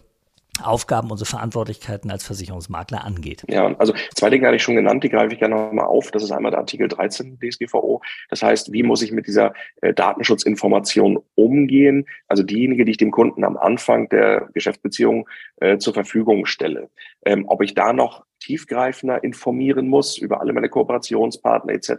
Aufgaben, 0.62 1.10
unsere 1.10 1.28
Verantwortlichkeiten 1.28 2.10
als 2.10 2.24
Versicherungsmakler 2.24 3.04
angeht. 3.04 3.44
Ja, 3.48 3.74
also 3.78 3.94
zwei 4.14 4.30
Dinge 4.30 4.46
hatte 4.46 4.56
ich 4.56 4.62
schon 4.62 4.76
genannt, 4.76 5.04
die 5.04 5.08
greife 5.08 5.32
ich 5.32 5.38
gerne 5.38 5.54
nochmal 5.56 5.86
auf. 5.86 6.10
Das 6.10 6.22
ist 6.22 6.30
einmal 6.30 6.50
der 6.50 6.60
Artikel 6.60 6.88
13 6.88 7.38
DSGVO. 7.38 8.02
Das 8.30 8.42
heißt, 8.42 8.72
wie 8.72 8.82
muss 8.82 9.02
ich 9.02 9.12
mit 9.12 9.26
dieser 9.26 9.52
äh, 9.82 9.92
Datenschutzinformation 9.92 11.18
umgehen? 11.34 12.06
Also 12.28 12.42
diejenige, 12.42 12.84
die 12.84 12.92
ich 12.92 12.96
dem 12.96 13.10
Kunden 13.10 13.44
am 13.44 13.56
Anfang 13.56 14.08
der 14.08 14.48
Geschäftsbeziehung 14.54 15.28
äh, 15.60 15.78
zur 15.78 15.94
Verfügung 15.94 16.46
stelle. 16.46 16.90
Ähm, 17.24 17.44
ob 17.48 17.62
ich 17.62 17.74
da 17.74 17.92
noch 17.92 18.24
tiefgreifender 18.40 19.22
informieren 19.25 19.88
muss 19.88 20.18
über 20.18 20.40
alle 20.40 20.53
meine 20.53 20.68
Kooperationspartner 20.68 21.72
etc. 21.72 21.90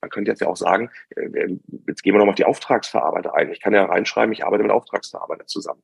Man 0.00 0.10
könnte 0.10 0.30
jetzt 0.30 0.40
ja 0.40 0.48
auch 0.48 0.56
sagen, 0.56 0.90
äh, 1.16 1.56
jetzt 1.86 2.02
gehen 2.02 2.14
wir 2.14 2.18
nochmal 2.18 2.32
auf 2.32 2.36
die 2.36 2.44
Auftragsverarbeiter 2.44 3.34
ein. 3.34 3.50
Ich 3.52 3.60
kann 3.60 3.74
ja 3.74 3.84
reinschreiben, 3.84 4.32
ich 4.32 4.44
arbeite 4.44 4.62
mit 4.62 4.72
Auftragsverarbeiter 4.72 5.46
zusammen. 5.46 5.82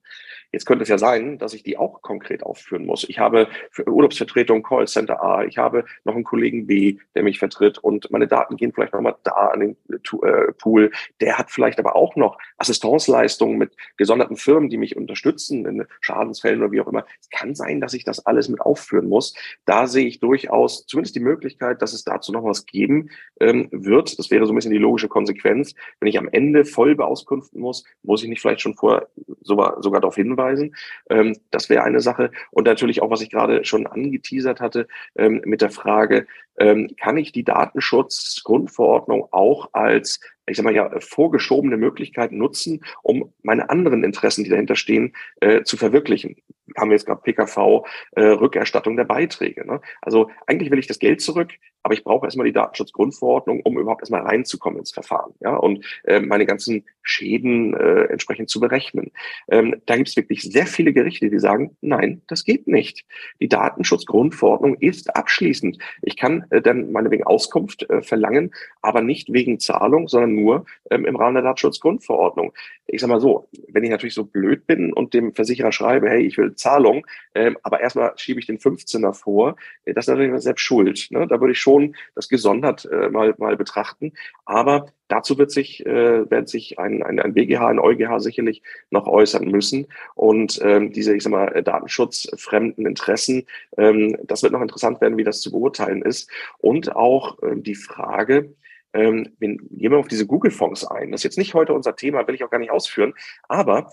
Jetzt 0.52 0.66
könnte 0.66 0.82
es 0.82 0.88
ja 0.88 0.98
sein, 0.98 1.38
dass 1.38 1.54
ich 1.54 1.62
die 1.62 1.78
auch 1.78 2.02
konkret 2.02 2.42
aufführen 2.42 2.84
muss. 2.84 3.08
Ich 3.08 3.18
habe 3.18 3.48
für 3.70 3.88
Urlaubsvertretung 3.88 4.62
Callcenter 4.62 5.22
A, 5.22 5.44
ich 5.44 5.58
habe 5.58 5.84
noch 6.04 6.14
einen 6.14 6.24
Kollegen 6.24 6.66
B, 6.66 6.98
der 7.14 7.22
mich 7.22 7.38
vertritt 7.38 7.78
und 7.78 8.10
meine 8.10 8.26
Daten 8.26 8.56
gehen 8.56 8.72
vielleicht 8.72 8.92
nochmal 8.92 9.16
da 9.22 9.48
an 9.48 9.60
den 9.60 9.76
äh, 9.88 10.52
Pool. 10.58 10.90
Der 11.20 11.38
hat 11.38 11.50
vielleicht 11.50 11.78
aber 11.78 11.94
auch 11.94 12.16
noch 12.16 12.38
Assistenzleistungen 12.58 13.58
mit 13.58 13.76
gesonderten 13.96 14.36
Firmen, 14.36 14.70
die 14.70 14.76
mich 14.76 14.96
unterstützen 14.96 15.66
in 15.66 15.86
Schadensfällen 16.00 16.60
oder 16.60 16.72
wie 16.72 16.80
auch 16.80 16.88
immer. 16.88 17.04
Es 17.20 17.30
kann 17.30 17.54
sein, 17.54 17.80
dass 17.80 17.94
ich 17.94 18.04
das 18.04 18.26
alles 18.26 18.48
mit 18.48 18.60
aufführen 18.60 19.08
muss. 19.08 19.34
Da 19.66 19.86
sehe 19.86 19.99
ich 20.06 20.20
durchaus 20.20 20.86
zumindest 20.86 21.16
die 21.16 21.20
Möglichkeit, 21.20 21.82
dass 21.82 21.92
es 21.92 22.04
dazu 22.04 22.32
noch 22.32 22.44
was 22.44 22.66
geben 22.66 23.10
ähm, 23.40 23.68
wird. 23.70 24.18
Das 24.18 24.30
wäre 24.30 24.46
so 24.46 24.52
ein 24.52 24.56
bisschen 24.56 24.72
die 24.72 24.78
logische 24.78 25.08
Konsequenz. 25.08 25.74
Wenn 26.00 26.08
ich 26.08 26.18
am 26.18 26.28
Ende 26.28 26.64
voll 26.64 26.94
beauskunften 26.94 27.60
muss, 27.60 27.84
muss 28.02 28.22
ich 28.22 28.28
nicht 28.28 28.40
vielleicht 28.40 28.60
schon 28.60 28.74
vor 28.74 29.08
sogar, 29.40 29.82
sogar 29.82 30.00
darauf 30.00 30.16
hinweisen. 30.16 30.74
Ähm, 31.08 31.36
das 31.50 31.68
wäre 31.68 31.84
eine 31.84 32.00
Sache. 32.00 32.30
Und 32.50 32.66
natürlich 32.66 33.02
auch, 33.02 33.10
was 33.10 33.22
ich 33.22 33.30
gerade 33.30 33.64
schon 33.64 33.86
angeteasert 33.86 34.60
hatte, 34.60 34.86
ähm, 35.16 35.42
mit 35.44 35.62
der 35.62 35.70
Frage, 35.70 36.26
ähm, 36.58 36.90
kann 37.00 37.16
ich 37.16 37.32
die 37.32 37.44
Datenschutzgrundverordnung 37.44 39.28
auch 39.30 39.70
als 39.72 40.20
ich 40.50 40.56
sag 40.56 40.64
mal 40.64 40.74
ja, 40.74 40.90
vorgeschobene 41.00 41.76
Möglichkeiten 41.76 42.38
nutzen, 42.38 42.84
um 43.02 43.32
meine 43.42 43.70
anderen 43.70 44.04
Interessen, 44.04 44.44
die 44.44 44.50
dahinter 44.50 44.76
stehen, 44.76 45.14
äh, 45.40 45.62
zu 45.62 45.76
verwirklichen. 45.76 46.36
Haben 46.76 46.90
wir 46.90 46.96
jetzt 46.96 47.06
gerade 47.06 47.22
PKV, 47.22 47.84
äh, 48.12 48.22
Rückerstattung 48.22 48.96
der 48.96 49.04
Beiträge. 49.04 49.66
Ne? 49.66 49.80
Also 50.02 50.30
eigentlich 50.46 50.70
will 50.70 50.78
ich 50.78 50.86
das 50.86 50.98
Geld 50.98 51.20
zurück, 51.20 51.52
aber 51.82 51.94
ich 51.94 52.04
brauche 52.04 52.26
erstmal 52.26 52.46
die 52.46 52.52
Datenschutzgrundverordnung, 52.52 53.60
um 53.62 53.78
überhaupt 53.78 54.02
erstmal 54.02 54.22
reinzukommen 54.22 54.78
ins 54.78 54.92
Verfahren, 54.92 55.32
ja, 55.40 55.56
und 55.56 55.84
äh, 56.04 56.20
meine 56.20 56.46
ganzen 56.46 56.84
Schäden 57.02 57.74
äh, 57.74 58.04
entsprechend 58.04 58.50
zu 58.50 58.60
berechnen. 58.60 59.12
Ähm, 59.48 59.76
da 59.86 59.96
gibt 59.96 60.08
es 60.08 60.16
wirklich 60.16 60.42
sehr 60.42 60.66
viele 60.66 60.92
Gerichte, 60.92 61.30
die 61.30 61.38
sagen, 61.38 61.76
nein, 61.80 62.22
das 62.26 62.44
geht 62.44 62.66
nicht. 62.66 63.06
Die 63.40 63.48
Datenschutzgrundverordnung 63.48 64.76
ist 64.76 65.16
abschließend. 65.16 65.78
Ich 66.02 66.16
kann 66.16 66.44
äh, 66.50 66.60
dann 66.60 66.92
meinetwegen 66.92 67.24
Auskunft 67.24 67.88
äh, 67.88 68.02
verlangen, 68.02 68.52
aber 68.82 69.00
nicht 69.00 69.32
wegen 69.32 69.58
Zahlung, 69.58 70.08
sondern 70.08 70.34
nur 70.40 70.64
ähm, 70.90 71.04
im 71.04 71.16
Rahmen 71.16 71.34
der 71.34 71.44
Datenschutzgrundverordnung. 71.44 72.52
Ich 72.86 73.00
sag 73.00 73.08
mal 73.08 73.20
so, 73.20 73.48
wenn 73.68 73.84
ich 73.84 73.90
natürlich 73.90 74.14
so 74.14 74.24
blöd 74.24 74.66
bin 74.66 74.92
und 74.92 75.14
dem 75.14 75.34
Versicherer 75.34 75.72
schreibe, 75.72 76.08
hey, 76.08 76.22
ich 76.26 76.36
will 76.38 76.54
Zahlung, 76.54 77.06
ähm, 77.34 77.56
aber 77.62 77.80
erstmal 77.80 78.12
schiebe 78.16 78.40
ich 78.40 78.46
den 78.46 78.58
15er 78.58 79.12
vor, 79.12 79.56
äh, 79.84 79.94
das 79.94 80.06
ist 80.06 80.14
natürlich 80.14 80.42
selbst 80.42 80.62
schuld. 80.62 81.06
Ne? 81.10 81.26
Da 81.26 81.40
würde 81.40 81.52
ich 81.52 81.60
schon 81.60 81.94
das 82.14 82.28
gesondert 82.28 82.88
äh, 82.90 83.08
mal, 83.10 83.34
mal 83.38 83.56
betrachten. 83.56 84.12
Aber 84.44 84.86
dazu 85.08 85.38
wird 85.38 85.50
sich, 85.50 85.84
äh, 85.86 86.30
wird 86.30 86.48
sich 86.48 86.78
ein, 86.78 87.02
ein, 87.02 87.20
ein 87.20 87.34
BGH, 87.34 87.66
ein 87.66 87.78
EuGH 87.78 88.20
sicherlich 88.20 88.62
noch 88.90 89.06
äußern 89.06 89.46
müssen. 89.48 89.86
Und 90.14 90.60
ähm, 90.62 90.92
diese, 90.92 91.14
ich 91.14 91.22
sag 91.22 91.30
mal, 91.30 91.62
datenschutzfremden 91.62 92.86
Interessen, 92.86 93.46
ähm, 93.76 94.16
das 94.24 94.42
wird 94.42 94.52
noch 94.52 94.62
interessant 94.62 95.00
werden, 95.00 95.18
wie 95.18 95.24
das 95.24 95.40
zu 95.40 95.50
beurteilen 95.50 96.02
ist. 96.02 96.30
Und 96.58 96.94
auch 96.94 97.38
ähm, 97.42 97.62
die 97.62 97.74
Frage, 97.74 98.54
ähm, 98.92 99.34
wir 99.38 99.48
gehen 99.48 99.92
wir 99.92 99.98
auf 99.98 100.08
diese 100.08 100.26
Google-Fonds 100.26 100.86
ein. 100.86 101.12
Das 101.12 101.20
ist 101.20 101.24
jetzt 101.24 101.38
nicht 101.38 101.54
heute 101.54 101.72
unser 101.74 101.96
Thema, 101.96 102.26
will 102.26 102.34
ich 102.34 102.44
auch 102.44 102.50
gar 102.50 102.58
nicht 102.58 102.70
ausführen. 102.70 103.14
Aber 103.48 103.90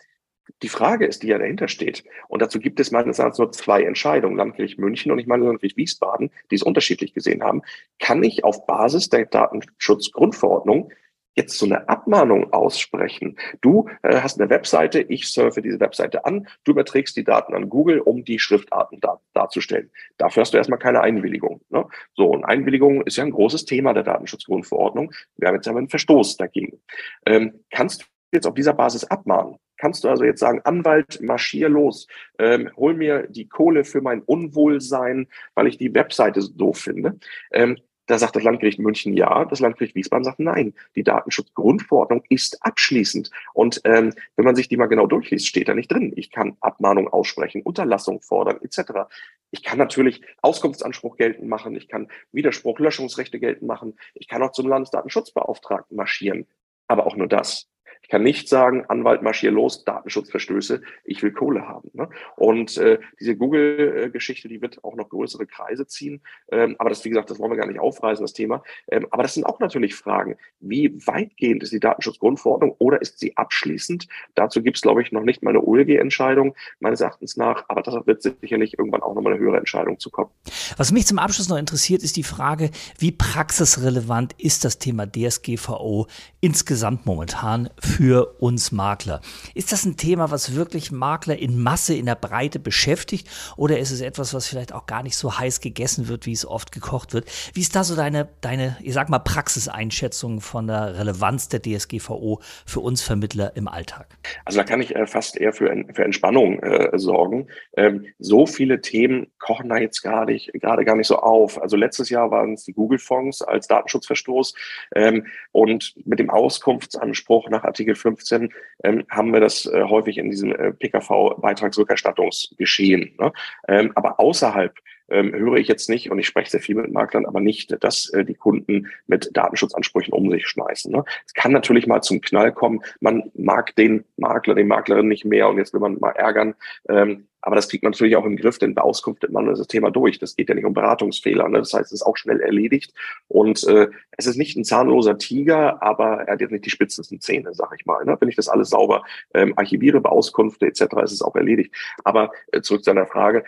die 0.63 0.69
Frage 0.69 1.05
ist, 1.05 1.23
die 1.23 1.27
ja 1.27 1.37
dahinter 1.37 1.67
steht. 1.67 2.03
Und 2.27 2.41
dazu 2.41 2.59
gibt 2.59 2.79
es 2.79 2.91
meines 2.91 3.19
Erachtens 3.19 3.39
nur 3.39 3.51
zwei 3.51 3.83
Entscheidungen, 3.83 4.37
Landgericht 4.37 4.79
München 4.79 5.11
und 5.11 5.19
ich 5.19 5.27
meine 5.27 5.45
Landgericht 5.45 5.77
Wiesbaden, 5.77 6.31
die 6.51 6.55
es 6.55 6.63
unterschiedlich 6.63 7.13
gesehen 7.13 7.43
haben. 7.43 7.61
Kann 7.99 8.23
ich 8.23 8.43
auf 8.43 8.65
Basis 8.65 9.09
der 9.09 9.25
Datenschutzgrundverordnung 9.25 10.91
jetzt 11.37 11.57
so 11.57 11.65
eine 11.65 11.87
Abmahnung 11.87 12.51
aussprechen. 12.51 13.37
Du 13.61 13.87
äh, 14.01 14.21
hast 14.21 14.41
eine 14.41 14.49
Webseite, 14.49 15.01
ich 15.01 15.27
surfe 15.27 15.61
diese 15.61 15.79
Webseite 15.79 16.25
an, 16.25 16.47
du 16.63 16.71
überträgst 16.71 17.15
die 17.15 17.23
Daten 17.23 17.53
an 17.53 17.69
Google, 17.69 17.99
um 17.99 18.25
die 18.25 18.39
Schriftarten 18.39 18.99
da, 18.99 19.21
darzustellen. 19.33 19.91
Dafür 20.17 20.41
hast 20.41 20.53
du 20.53 20.57
erstmal 20.57 20.79
keine 20.79 21.01
Einwilligung. 21.01 21.61
Ne? 21.69 21.85
So, 22.15 22.29
und 22.29 22.43
Einwilligung 22.43 23.03
ist 23.03 23.17
ja 23.17 23.23
ein 23.23 23.31
großes 23.31 23.65
Thema 23.65 23.93
der 23.93 24.03
Datenschutzgrundverordnung. 24.03 25.13
Wir 25.37 25.47
haben 25.47 25.55
jetzt 25.55 25.67
aber 25.67 25.77
einen 25.77 25.89
Verstoß 25.89 26.37
dagegen. 26.37 26.81
Ähm, 27.25 27.63
kannst 27.69 28.01
du 28.01 28.05
jetzt 28.31 28.47
auf 28.47 28.55
dieser 28.55 28.73
Basis 28.73 29.03
abmahnen? 29.03 29.57
Kannst 29.77 30.03
du 30.03 30.09
also 30.09 30.23
jetzt 30.23 30.39
sagen, 30.39 30.61
Anwalt, 30.63 31.21
marschier 31.21 31.69
los, 31.69 32.07
ähm, 32.39 32.71
hol 32.75 32.95
mir 32.95 33.27
die 33.27 33.47
Kohle 33.47 33.83
für 33.83 34.01
mein 34.01 34.23
Unwohlsein, 34.23 35.27
weil 35.53 35.67
ich 35.67 35.77
die 35.77 35.93
Webseite 35.93 36.41
so 36.41 36.51
doof 36.51 36.79
finde. 36.79 37.19
Ähm, 37.51 37.77
da 38.07 38.17
sagt 38.17 38.35
das 38.35 38.43
Landgericht 38.43 38.79
München 38.79 39.13
ja, 39.13 39.45
das 39.45 39.59
Landgericht 39.59 39.95
Wiesbaden 39.95 40.23
sagt 40.23 40.39
nein. 40.39 40.73
Die 40.95 41.03
Datenschutzgrundverordnung 41.03 42.23
ist 42.29 42.63
abschließend. 42.63 43.29
Und 43.53 43.81
ähm, 43.83 44.13
wenn 44.35 44.45
man 44.45 44.55
sich 44.55 44.69
die 44.69 44.77
mal 44.77 44.87
genau 44.87 45.05
durchliest, 45.05 45.45
steht 45.45 45.67
da 45.67 45.75
nicht 45.75 45.91
drin. 45.91 46.13
Ich 46.15 46.31
kann 46.31 46.57
Abmahnung 46.61 47.07
aussprechen, 47.09 47.61
Unterlassung 47.61 48.21
fordern, 48.21 48.59
etc. 48.61 49.09
Ich 49.51 49.61
kann 49.61 49.77
natürlich 49.77 50.21
Auskunftsanspruch 50.41 51.17
geltend 51.17 51.47
machen, 51.47 51.75
ich 51.75 51.87
kann 51.87 52.07
Widerspruch, 52.31 52.79
Löschungsrechte 52.79 53.39
geltend 53.39 53.67
machen, 53.67 53.97
ich 54.13 54.27
kann 54.27 54.41
auch 54.41 54.51
zum 54.51 54.67
Landesdatenschutzbeauftragten 54.67 55.95
marschieren. 55.95 56.47
Aber 56.87 57.05
auch 57.05 57.17
nur 57.17 57.27
das. 57.27 57.67
Ich 58.03 58.09
kann 58.09 58.23
nicht 58.23 58.47
sagen, 58.47 58.85
Anwalt, 58.87 59.21
marschier 59.21 59.51
los, 59.51 59.83
Datenschutzverstöße, 59.83 60.81
ich 61.03 61.21
will 61.23 61.31
Kohle 61.31 61.67
haben. 61.67 61.89
Ne? 61.93 62.09
Und 62.35 62.77
äh, 62.77 62.99
diese 63.19 63.35
Google-Geschichte, 63.35 64.47
die 64.47 64.61
wird 64.61 64.83
auch 64.83 64.95
noch 64.95 65.09
größere 65.09 65.45
Kreise 65.45 65.87
ziehen. 65.87 66.21
Ähm, 66.51 66.75
aber 66.79 66.89
das, 66.89 67.03
wie 67.03 67.09
gesagt, 67.09 67.29
das 67.29 67.39
wollen 67.39 67.51
wir 67.51 67.57
gar 67.57 67.67
nicht 67.67 67.79
aufreißen, 67.79 68.23
das 68.23 68.33
Thema. 68.33 68.63
Ähm, 68.89 69.07
aber 69.11 69.23
das 69.23 69.33
sind 69.33 69.45
auch 69.45 69.59
natürlich 69.59 69.95
Fragen. 69.95 70.37
Wie 70.59 71.05
weitgehend 71.05 71.63
ist 71.63 71.73
die 71.73 71.79
Datenschutzgrundverordnung 71.79 72.75
oder 72.77 73.01
ist 73.01 73.19
sie 73.19 73.35
abschließend? 73.35 74.07
Dazu 74.35 74.61
gibt 74.61 74.77
es, 74.77 74.81
glaube 74.81 75.01
ich, 75.01 75.11
noch 75.11 75.23
nicht 75.23 75.43
mal 75.43 75.51
eine 75.51 75.61
OLG-Entscheidung, 75.61 76.55
meines 76.79 77.01
Erachtens 77.01 77.37
nach. 77.37 77.65
Aber 77.67 77.81
das 77.81 77.95
wird 78.05 78.21
sicherlich 78.21 78.77
irgendwann 78.77 79.01
auch 79.01 79.15
nochmal 79.15 79.33
eine 79.33 79.41
höhere 79.41 79.57
Entscheidung 79.57 79.99
zu 79.99 80.09
kommen. 80.09 80.29
Was 80.77 80.91
mich 80.91 81.05
zum 81.05 81.19
Abschluss 81.19 81.49
noch 81.49 81.57
interessiert, 81.57 82.03
ist 82.03 82.15
die 82.15 82.23
Frage, 82.23 82.71
wie 82.97 83.11
praxisrelevant 83.11 84.33
ist 84.37 84.63
das 84.63 84.79
Thema 84.79 85.05
DSGVO 85.07 86.07
insgesamt 86.41 87.05
momentan 87.05 87.69
für 87.87 88.35
uns 88.39 88.71
Makler. 88.71 89.21
Ist 89.55 89.71
das 89.71 89.85
ein 89.85 89.97
Thema, 89.97 90.29
was 90.29 90.55
wirklich 90.55 90.91
Makler 90.91 91.37
in 91.37 91.61
Masse, 91.61 91.95
in 91.95 92.05
der 92.05 92.15
Breite 92.15 92.59
beschäftigt 92.59 93.27
oder 93.55 93.79
ist 93.79 93.91
es 93.91 94.01
etwas, 94.01 94.33
was 94.33 94.47
vielleicht 94.47 94.73
auch 94.73 94.85
gar 94.85 95.03
nicht 95.03 95.15
so 95.15 95.39
heiß 95.39 95.61
gegessen 95.61 96.07
wird, 96.07 96.25
wie 96.25 96.33
es 96.33 96.45
oft 96.45 96.71
gekocht 96.71 97.13
wird? 97.13 97.25
Wie 97.53 97.61
ist 97.61 97.75
da 97.75 97.83
so 97.83 97.95
deine, 97.95 98.27
deine 98.41 98.77
ich 98.81 98.93
sag 98.93 99.09
mal, 99.09 99.19
Praxiseinschätzung 99.19 100.41
von 100.41 100.67
der 100.67 100.99
Relevanz 100.99 101.49
der 101.49 101.61
DSGVO 101.61 102.41
für 102.65 102.81
uns 102.81 103.01
Vermittler 103.01 103.55
im 103.55 103.67
Alltag? 103.67 104.07
Also 104.45 104.59
da 104.59 104.63
kann 104.63 104.81
ich 104.81 104.95
äh, 104.95 105.07
fast 105.07 105.37
eher 105.37 105.53
für, 105.53 105.73
für 105.93 106.03
Entspannung 106.03 106.59
äh, 106.59 106.97
sorgen. 106.99 107.47
Ähm, 107.75 108.05
so 108.19 108.45
viele 108.45 108.81
Themen 108.81 109.27
kochen 109.39 109.69
da 109.69 109.77
jetzt 109.77 110.01
gerade 110.01 110.37
gerade 110.53 110.85
gar 110.85 110.95
nicht 110.95 111.07
so 111.07 111.17
auf. 111.17 111.61
Also 111.61 111.77
letztes 111.77 112.09
Jahr 112.09 112.31
waren 112.31 112.53
es 112.53 112.63
die 112.63 112.73
Google-Fonds 112.73 113.41
als 113.41 113.67
Datenschutzverstoß 113.67 114.53
ähm, 114.95 115.25
und 115.51 115.95
mit 116.05 116.19
dem 116.19 116.29
Auskunftsanspruch 116.29 117.49
nach 117.49 117.63
Artikel 117.63 117.76
15 117.95 118.53
ähm, 118.83 119.05
haben 119.09 119.31
wir 119.33 119.39
das 119.39 119.65
äh, 119.65 119.83
häufig 119.83 120.17
in 120.17 120.29
diesem 120.29 120.53
äh, 120.53 120.73
PKV-Beitragsrückerstattungsgeschehen. 120.73 123.15
Ne? 123.19 123.31
Ähm, 123.67 123.91
aber 123.95 124.19
außerhalb 124.19 124.77
ähm, 125.09 125.33
höre 125.33 125.55
ich 125.55 125.67
jetzt 125.67 125.89
nicht, 125.89 126.11
und 126.11 126.19
ich 126.19 126.27
spreche 126.27 126.51
sehr 126.51 126.59
viel 126.59 126.75
mit 126.75 126.91
Maklern, 126.91 127.25
aber 127.25 127.39
nicht, 127.39 127.75
dass 127.83 128.09
äh, 128.09 128.25
die 128.25 128.35
Kunden 128.35 128.87
mit 129.07 129.29
Datenschutzansprüchen 129.33 130.13
um 130.13 130.29
sich 130.31 130.47
schmeißen. 130.47 130.91
Ne? 130.91 131.03
Es 131.25 131.33
kann 131.33 131.51
natürlich 131.51 131.87
mal 131.87 132.01
zum 132.01 132.21
Knall 132.21 132.51
kommen, 132.51 132.81
man 132.99 133.31
mag 133.35 133.75
den 133.75 134.05
Makler, 134.17 134.55
den 134.55 134.67
Maklerin 134.67 135.07
nicht 135.07 135.25
mehr 135.25 135.49
und 135.49 135.57
jetzt 135.57 135.73
will 135.73 135.79
man 135.79 135.97
mal 135.99 136.11
ärgern. 136.11 136.55
Ähm, 136.89 137.27
aber 137.47 137.55
das 137.55 137.69
kriegt 137.69 137.83
man 137.83 137.91
natürlich 137.91 138.17
auch 138.17 138.25
im 138.25 138.35
Griff, 138.35 138.57
denn 138.57 138.75
beauskunftet 138.75 139.31
man 139.31 139.45
das 139.45 139.65
Thema 139.67 139.89
durch. 139.89 140.19
Das 140.19 140.35
geht 140.35 140.49
ja 140.49 140.55
nicht 140.55 140.65
um 140.65 140.73
Beratungsfehler. 140.73 141.47
Ne? 141.47 141.59
Das 141.59 141.73
heißt, 141.73 141.85
es 141.85 142.01
ist 142.01 142.01
auch 142.01 142.17
schnell 142.17 142.41
erledigt. 142.41 142.93
Und 143.29 143.63
äh, 143.67 143.87
es 144.17 144.25
ist 144.25 144.35
nicht 144.35 144.57
ein 144.57 144.65
zahnloser 144.65 145.17
Tiger, 145.17 145.81
aber 145.81 146.23
er 146.23 146.33
hat 146.33 146.41
jetzt 146.41 146.51
nicht 146.51 146.65
die 146.65 146.69
spitzesten 146.69 147.21
Zähne, 147.21 147.53
sag 147.53 147.73
ich 147.79 147.85
mal. 147.85 148.03
Ne? 148.03 148.17
Wenn 148.19 148.27
ich 148.27 148.35
das 148.35 148.49
alles 148.49 148.71
sauber 148.71 149.03
ähm, 149.33 149.53
archiviere, 149.55 150.01
Beauskunfte 150.01 150.65
etc., 150.65 150.81
ist 151.03 151.13
es 151.13 151.21
auch 151.21 151.37
erledigt. 151.37 151.73
Aber 152.03 152.31
äh, 152.51 152.59
zurück 152.59 152.83
zu 152.83 152.89
deiner 152.89 153.07
Frage, 153.07 153.45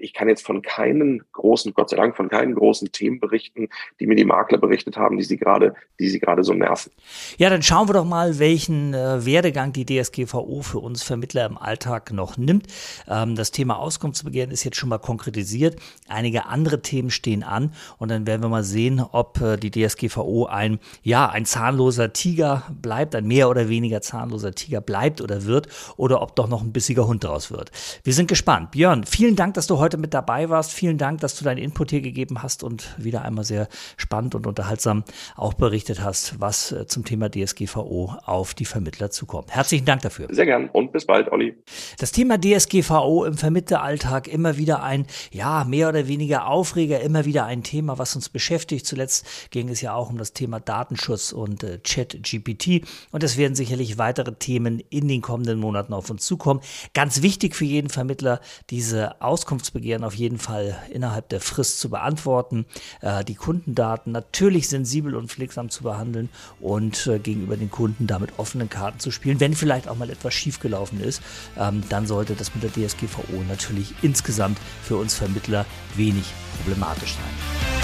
ich 0.00 0.12
kann 0.12 0.28
jetzt 0.28 0.44
von 0.44 0.62
keinen 0.62 1.22
großen, 1.32 1.74
Gott 1.74 1.90
sei 1.90 1.96
Dank, 1.96 2.16
von 2.16 2.28
keinen 2.28 2.54
großen 2.54 2.90
Themen 2.92 3.20
berichten, 3.20 3.68
die 3.98 4.06
mir 4.06 4.16
die 4.16 4.24
Makler 4.24 4.58
berichtet 4.58 4.96
haben, 4.96 5.16
die 5.16 5.24
sie 5.24 5.36
gerade, 5.36 5.74
die 5.98 6.08
sie 6.08 6.18
gerade 6.18 6.42
so 6.42 6.52
nerven. 6.52 6.92
Ja, 7.38 7.50
dann 7.50 7.62
schauen 7.62 7.88
wir 7.88 7.94
doch 7.94 8.04
mal, 8.04 8.38
welchen 8.38 8.94
äh, 8.94 9.24
Werdegang 9.24 9.72
die 9.72 9.86
DSGVO 9.86 10.62
für 10.62 10.78
uns 10.78 11.02
Vermittler 11.02 11.46
im 11.46 11.58
Alltag 11.58 12.12
noch 12.12 12.36
nimmt. 12.36 12.66
Ähm, 13.08 13.36
das 13.36 13.50
Thema 13.50 13.78
Auskunftsbegehren 13.78 14.50
ist 14.50 14.64
jetzt 14.64 14.76
schon 14.76 14.88
mal 14.88 14.98
konkretisiert. 14.98 15.76
Einige 16.08 16.46
andere 16.46 16.82
Themen 16.82 17.10
stehen 17.10 17.42
an 17.42 17.72
und 17.98 18.10
dann 18.10 18.26
werden 18.26 18.42
wir 18.42 18.48
mal 18.48 18.64
sehen, 18.64 19.00
ob 19.12 19.40
äh, 19.40 19.56
die 19.56 19.70
DSGVO 19.70 20.46
ein, 20.46 20.78
ja, 21.02 21.28
ein 21.28 21.44
zahnloser 21.44 22.12
Tiger 22.12 22.64
bleibt, 22.70 23.14
ein 23.14 23.26
mehr 23.26 23.48
oder 23.48 23.68
weniger 23.68 24.00
zahnloser 24.00 24.54
Tiger 24.54 24.80
bleibt 24.80 25.20
oder 25.20 25.44
wird 25.44 25.68
oder 25.96 26.22
ob 26.22 26.36
doch 26.36 26.48
noch 26.48 26.62
ein 26.62 26.72
bissiger 26.72 27.06
Hund 27.06 27.24
daraus 27.24 27.50
wird. 27.50 27.70
Wir 28.04 28.12
sind 28.12 28.28
gespannt. 28.28 28.72
Björn, 28.72 29.04
vielen 29.04 29.36
Dank, 29.36 29.54
dass 29.54 29.66
du 29.66 29.78
heute 29.78 29.89
heute 29.90 29.98
mit 29.98 30.14
dabei 30.14 30.48
warst. 30.50 30.72
Vielen 30.72 30.98
Dank, 30.98 31.20
dass 31.20 31.36
du 31.36 31.44
deinen 31.44 31.58
Input 31.58 31.90
hier 31.90 32.00
gegeben 32.00 32.44
hast 32.44 32.62
und 32.62 32.94
wieder 32.96 33.22
einmal 33.22 33.44
sehr 33.44 33.66
spannend 33.96 34.36
und 34.36 34.46
unterhaltsam 34.46 35.02
auch 35.34 35.52
berichtet 35.54 36.00
hast, 36.00 36.38
was 36.38 36.70
äh, 36.70 36.86
zum 36.86 37.04
Thema 37.04 37.28
DSGVO 37.28 38.14
auf 38.24 38.54
die 38.54 38.66
Vermittler 38.66 39.10
zukommt. 39.10 39.50
Herzlichen 39.50 39.86
Dank 39.86 40.02
dafür. 40.02 40.28
Sehr 40.30 40.46
gern 40.46 40.68
und 40.68 40.92
bis 40.92 41.06
bald, 41.06 41.32
Olli. 41.32 41.56
Das 41.98 42.12
Thema 42.12 42.38
DSGVO 42.38 43.24
im 43.24 43.36
Vermittleralltag 43.36 44.28
immer 44.28 44.56
wieder 44.56 44.84
ein, 44.84 45.06
ja, 45.32 45.64
mehr 45.64 45.88
oder 45.88 46.06
weniger 46.06 46.46
Aufreger, 46.46 47.00
immer 47.00 47.24
wieder 47.24 47.46
ein 47.46 47.64
Thema, 47.64 47.98
was 47.98 48.14
uns 48.14 48.28
beschäftigt. 48.28 48.86
Zuletzt 48.86 49.26
ging 49.50 49.70
es 49.70 49.80
ja 49.80 49.92
auch 49.94 50.08
um 50.10 50.18
das 50.18 50.34
Thema 50.34 50.60
Datenschutz 50.60 51.32
und 51.32 51.64
äh, 51.64 51.82
Chat-GPT 51.82 52.86
und 53.10 53.24
es 53.24 53.36
werden 53.36 53.56
sicherlich 53.56 53.98
weitere 53.98 54.36
Themen 54.36 54.78
in 54.88 55.08
den 55.08 55.20
kommenden 55.20 55.58
Monaten 55.58 55.94
auf 55.94 56.10
uns 56.10 56.24
zukommen. 56.24 56.60
Ganz 56.94 57.22
wichtig 57.22 57.56
für 57.56 57.64
jeden 57.64 57.88
Vermittler, 57.88 58.40
diese 58.70 59.20
Auskunftsbegrifflichkeit 59.20 59.79
Begehren 59.80 60.04
auf 60.04 60.14
jeden 60.14 60.38
Fall 60.38 60.76
innerhalb 60.92 61.30
der 61.30 61.40
Frist 61.40 61.80
zu 61.80 61.88
beantworten, 61.88 62.66
äh, 63.00 63.24
die 63.24 63.34
Kundendaten 63.34 64.12
natürlich 64.12 64.68
sensibel 64.68 65.14
und 65.14 65.30
pflegsam 65.30 65.70
zu 65.70 65.84
behandeln 65.84 66.28
und 66.60 67.06
äh, 67.06 67.18
gegenüber 67.18 67.56
den 67.56 67.70
Kunden 67.70 68.06
damit 68.06 68.38
offenen 68.38 68.68
Karten 68.68 68.98
zu 68.98 69.10
spielen. 69.10 69.40
Wenn 69.40 69.54
vielleicht 69.54 69.88
auch 69.88 69.96
mal 69.96 70.10
etwas 70.10 70.34
schiefgelaufen 70.34 71.00
ist, 71.00 71.22
ähm, 71.58 71.82
dann 71.88 72.06
sollte 72.06 72.34
das 72.34 72.54
mit 72.54 72.62
der 72.62 72.70
DSGVO 72.72 73.42
natürlich 73.48 73.94
insgesamt 74.02 74.58
für 74.82 74.96
uns 74.96 75.14
Vermittler 75.14 75.64
wenig 75.96 76.26
problematisch 76.58 77.14
sein. 77.14 77.80